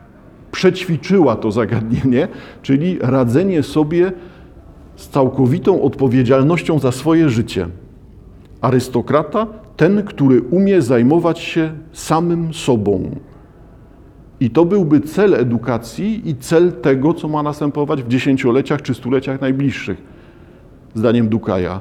przećwiczyła 0.52 1.36
to 1.36 1.52
zagadnienie, 1.52 2.28
czyli 2.62 2.98
radzenie 3.00 3.62
sobie 3.62 4.12
z 4.96 5.08
całkowitą 5.08 5.82
odpowiedzialnością 5.82 6.78
za 6.78 6.92
swoje 6.92 7.30
życie. 7.30 7.68
Arystokrata 8.60 9.46
ten, 9.76 10.02
który 10.02 10.42
umie 10.42 10.82
zajmować 10.82 11.38
się 11.38 11.72
samym 11.92 12.54
sobą. 12.54 13.10
I 14.40 14.50
to 14.50 14.64
byłby 14.64 15.00
cel 15.00 15.34
edukacji 15.34 16.30
i 16.30 16.36
cel 16.36 16.72
tego, 16.72 17.14
co 17.14 17.28
ma 17.28 17.42
następować 17.42 18.02
w 18.02 18.08
dziesięcioleciach 18.08 18.82
czy 18.82 18.94
stuleciach 18.94 19.40
najbliższych, 19.40 20.02
zdaniem 20.94 21.28
Dukaja. 21.28 21.80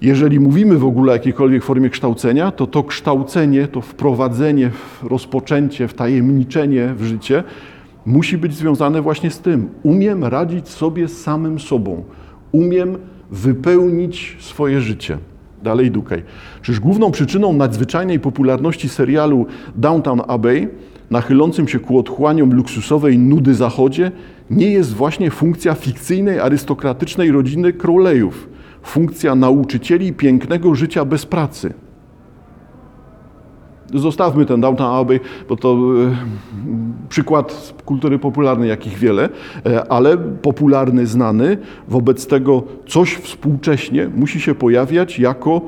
Jeżeli 0.00 0.40
mówimy 0.40 0.78
w 0.78 0.84
ogóle 0.84 1.12
o 1.12 1.14
jakiejkolwiek 1.14 1.64
formie 1.64 1.90
kształcenia, 1.90 2.50
to 2.50 2.66
to 2.66 2.84
kształcenie, 2.84 3.68
to 3.68 3.80
wprowadzenie, 3.80 4.70
rozpoczęcie, 5.02 5.88
wtajemniczenie 5.88 6.94
w 6.96 7.04
życie 7.04 7.44
musi 8.06 8.38
być 8.38 8.54
związane 8.54 9.02
właśnie 9.02 9.30
z 9.30 9.40
tym. 9.40 9.68
Umiem 9.82 10.24
radzić 10.24 10.68
sobie 10.68 11.08
samym 11.08 11.60
sobą. 11.60 12.04
Umiem 12.52 12.98
wypełnić 13.30 14.36
swoje 14.40 14.80
życie. 14.80 15.18
Dalej 15.64 15.90
Dukaj. 15.90 16.22
Czyż 16.62 16.80
główną 16.80 17.10
przyczyną 17.10 17.52
nadzwyczajnej 17.52 18.20
popularności 18.20 18.88
serialu 18.88 19.46
Downtown 19.76 20.22
Abbey, 20.28 20.68
nachylącym 21.10 21.68
się 21.68 21.80
ku 21.80 21.98
otchłaniom 21.98 22.54
luksusowej 22.54 23.18
nudy 23.18 23.54
zachodzie, 23.54 24.12
nie 24.50 24.70
jest 24.70 24.94
właśnie 24.94 25.30
funkcja 25.30 25.74
fikcyjnej, 25.74 26.40
arystokratycznej 26.40 27.30
rodziny 27.30 27.72
Crowleyów, 27.72 28.48
funkcja 28.82 29.34
nauczycieli 29.34 30.12
pięknego 30.12 30.74
życia 30.74 31.04
bez 31.04 31.26
pracy. 31.26 31.74
Zostawmy 33.94 34.46
ten 34.46 34.60
Downtown 34.60 35.00
Abbey, 35.00 35.20
bo 35.48 35.56
to 35.56 35.68
e, 35.72 36.16
przykład 37.08 37.74
kultury 37.84 38.18
popularnej, 38.18 38.68
jakich 38.68 38.98
wiele, 38.98 39.28
e, 39.66 39.92
ale 39.92 40.18
popularny, 40.18 41.06
znany. 41.06 41.58
Wobec 41.88 42.26
tego 42.26 42.62
coś 42.86 43.14
współcześnie 43.14 44.10
musi 44.16 44.40
się 44.40 44.54
pojawiać 44.54 45.18
jako 45.18 45.60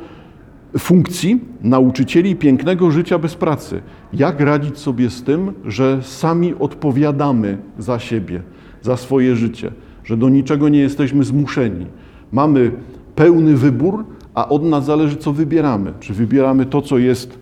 funkcji 0.79 1.41
nauczycieli 1.63 2.37
pięknego 2.37 2.91
życia 2.91 3.19
bez 3.19 3.35
pracy. 3.35 3.81
Jak 4.13 4.41
radzić 4.41 4.79
sobie 4.79 5.11
z 5.11 5.23
tym, 5.23 5.53
że 5.65 5.99
sami 6.03 6.55
odpowiadamy 6.59 7.59
za 7.79 7.99
siebie, 7.99 8.43
za 8.83 8.97
swoje 8.97 9.37
życie, 9.37 9.71
że 10.05 10.17
do 10.17 10.29
niczego 10.29 10.69
nie 10.69 10.79
jesteśmy 10.79 11.25
zmuszeni. 11.25 11.87
Mamy 12.33 12.71
pełny 13.15 13.57
wybór, 13.57 14.05
a 14.35 14.49
od 14.49 14.63
nas 14.63 14.85
zależy, 14.85 15.17
co 15.17 15.33
wybieramy. 15.33 15.93
Czy 16.01 16.15
wybieramy 16.15 16.67
to, 16.67 16.83
co 16.83 16.99
jest 16.99 17.39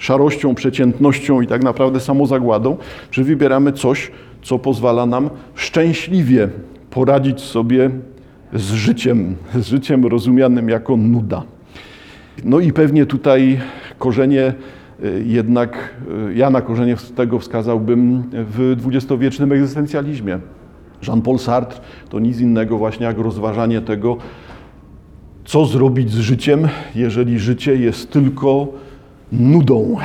szarością, 0.00 0.54
przeciętnością 0.54 1.40
i 1.40 1.46
tak 1.46 1.64
naprawdę 1.64 2.00
samozagładą, 2.00 2.76
czy 3.10 3.24
wybieramy 3.24 3.72
coś, 3.72 4.10
co 4.42 4.58
pozwala 4.58 5.06
nam 5.06 5.30
szczęśliwie 5.54 6.48
poradzić 6.90 7.40
sobie 7.40 7.90
z 8.52 8.72
życiem, 8.72 9.36
z 9.54 9.66
życiem 9.66 10.06
rozumianym 10.06 10.68
jako 10.68 10.96
nuda. 10.96 11.42
No 12.44 12.60
i 12.60 12.72
pewnie 12.72 13.06
tutaj 13.06 13.60
korzenie 13.98 14.54
y, 15.04 15.24
jednak, 15.26 15.94
y, 16.30 16.34
ja 16.34 16.50
na 16.50 16.60
korzenie 16.60 16.96
tego 17.16 17.38
wskazałbym 17.38 18.22
w 18.32 18.74
dwudziestowiecznym 18.76 19.52
egzystencjalizmie. 19.52 20.38
Jean-Paul 21.08 21.38
Sartre 21.38 21.80
to 22.08 22.20
nic 22.20 22.40
innego 22.40 22.78
właśnie 22.78 23.06
jak 23.06 23.18
rozważanie 23.18 23.80
tego, 23.80 24.16
co 25.44 25.66
zrobić 25.66 26.10
z 26.10 26.18
życiem, 26.18 26.68
jeżeli 26.94 27.38
życie 27.38 27.76
jest 27.76 28.10
tylko 28.10 28.68
nudą, 29.32 29.96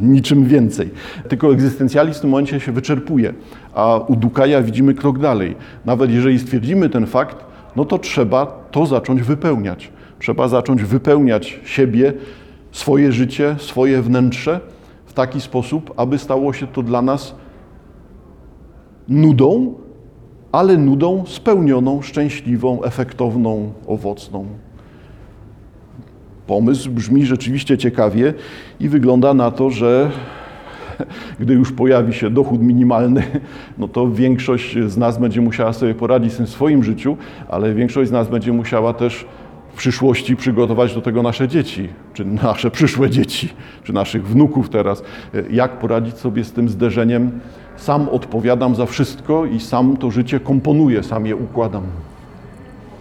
niczym 0.00 0.44
więcej. 0.44 0.90
Tylko 1.28 1.52
egzystencjalizm 1.52 2.18
w 2.18 2.20
tym 2.20 2.30
momencie 2.30 2.60
się 2.60 2.72
wyczerpuje, 2.72 3.34
a 3.74 3.98
u 3.98 4.16
Dukaja 4.16 4.62
widzimy 4.62 4.94
krok 4.94 5.18
dalej. 5.18 5.56
Nawet 5.84 6.10
jeżeli 6.10 6.38
stwierdzimy 6.38 6.90
ten 6.90 7.06
fakt, 7.06 7.44
no 7.76 7.84
to 7.84 7.98
trzeba 7.98 8.46
to 8.70 8.86
zacząć 8.86 9.22
wypełniać. 9.22 9.92
Trzeba 10.18 10.48
zacząć 10.48 10.82
wypełniać 10.82 11.60
siebie, 11.64 12.12
swoje 12.72 13.12
życie, 13.12 13.56
swoje 13.58 14.02
wnętrze 14.02 14.60
w 15.06 15.12
taki 15.12 15.40
sposób, 15.40 15.94
aby 15.96 16.18
stało 16.18 16.52
się 16.52 16.66
to 16.66 16.82
dla 16.82 17.02
nas 17.02 17.34
nudą, 19.08 19.74
ale 20.52 20.76
nudą 20.76 21.24
spełnioną, 21.26 22.02
szczęśliwą, 22.02 22.82
efektowną, 22.82 23.72
owocną. 23.86 24.46
Pomysł 26.46 26.90
brzmi 26.90 27.26
rzeczywiście 27.26 27.78
ciekawie 27.78 28.34
i 28.80 28.88
wygląda 28.88 29.34
na 29.34 29.50
to, 29.50 29.70
że 29.70 30.10
gdy 31.40 31.54
już 31.54 31.72
pojawi 31.72 32.12
się 32.12 32.30
dochód 32.30 32.62
minimalny, 32.62 33.22
no 33.78 33.88
to 33.88 34.10
większość 34.10 34.78
z 34.78 34.96
nas 34.96 35.18
będzie 35.18 35.40
musiała 35.40 35.72
sobie 35.72 35.94
poradzić 35.94 36.32
z 36.32 36.36
tym 36.36 36.46
w 36.46 36.50
swoim 36.50 36.84
życiu, 36.84 37.16
ale 37.48 37.74
większość 37.74 38.08
z 38.08 38.12
nas 38.12 38.28
będzie 38.28 38.52
musiała 38.52 38.92
też 38.92 39.26
w 39.74 39.76
przyszłości 39.76 40.36
przygotować 40.36 40.94
do 40.94 41.00
tego 41.00 41.22
nasze 41.22 41.48
dzieci, 41.48 41.88
czy 42.12 42.24
nasze 42.24 42.70
przyszłe 42.70 43.10
dzieci, 43.10 43.48
czy 43.84 43.92
naszych 43.92 44.26
wnuków 44.26 44.68
teraz. 44.68 45.02
Jak 45.50 45.78
poradzić 45.78 46.18
sobie 46.18 46.44
z 46.44 46.52
tym 46.52 46.68
zderzeniem? 46.68 47.40
Sam 47.76 48.08
odpowiadam 48.08 48.74
za 48.74 48.86
wszystko 48.86 49.46
i 49.46 49.60
sam 49.60 49.96
to 49.96 50.10
życie 50.10 50.40
komponuję, 50.40 51.02
sam 51.02 51.26
je 51.26 51.36
układam. 51.36 51.82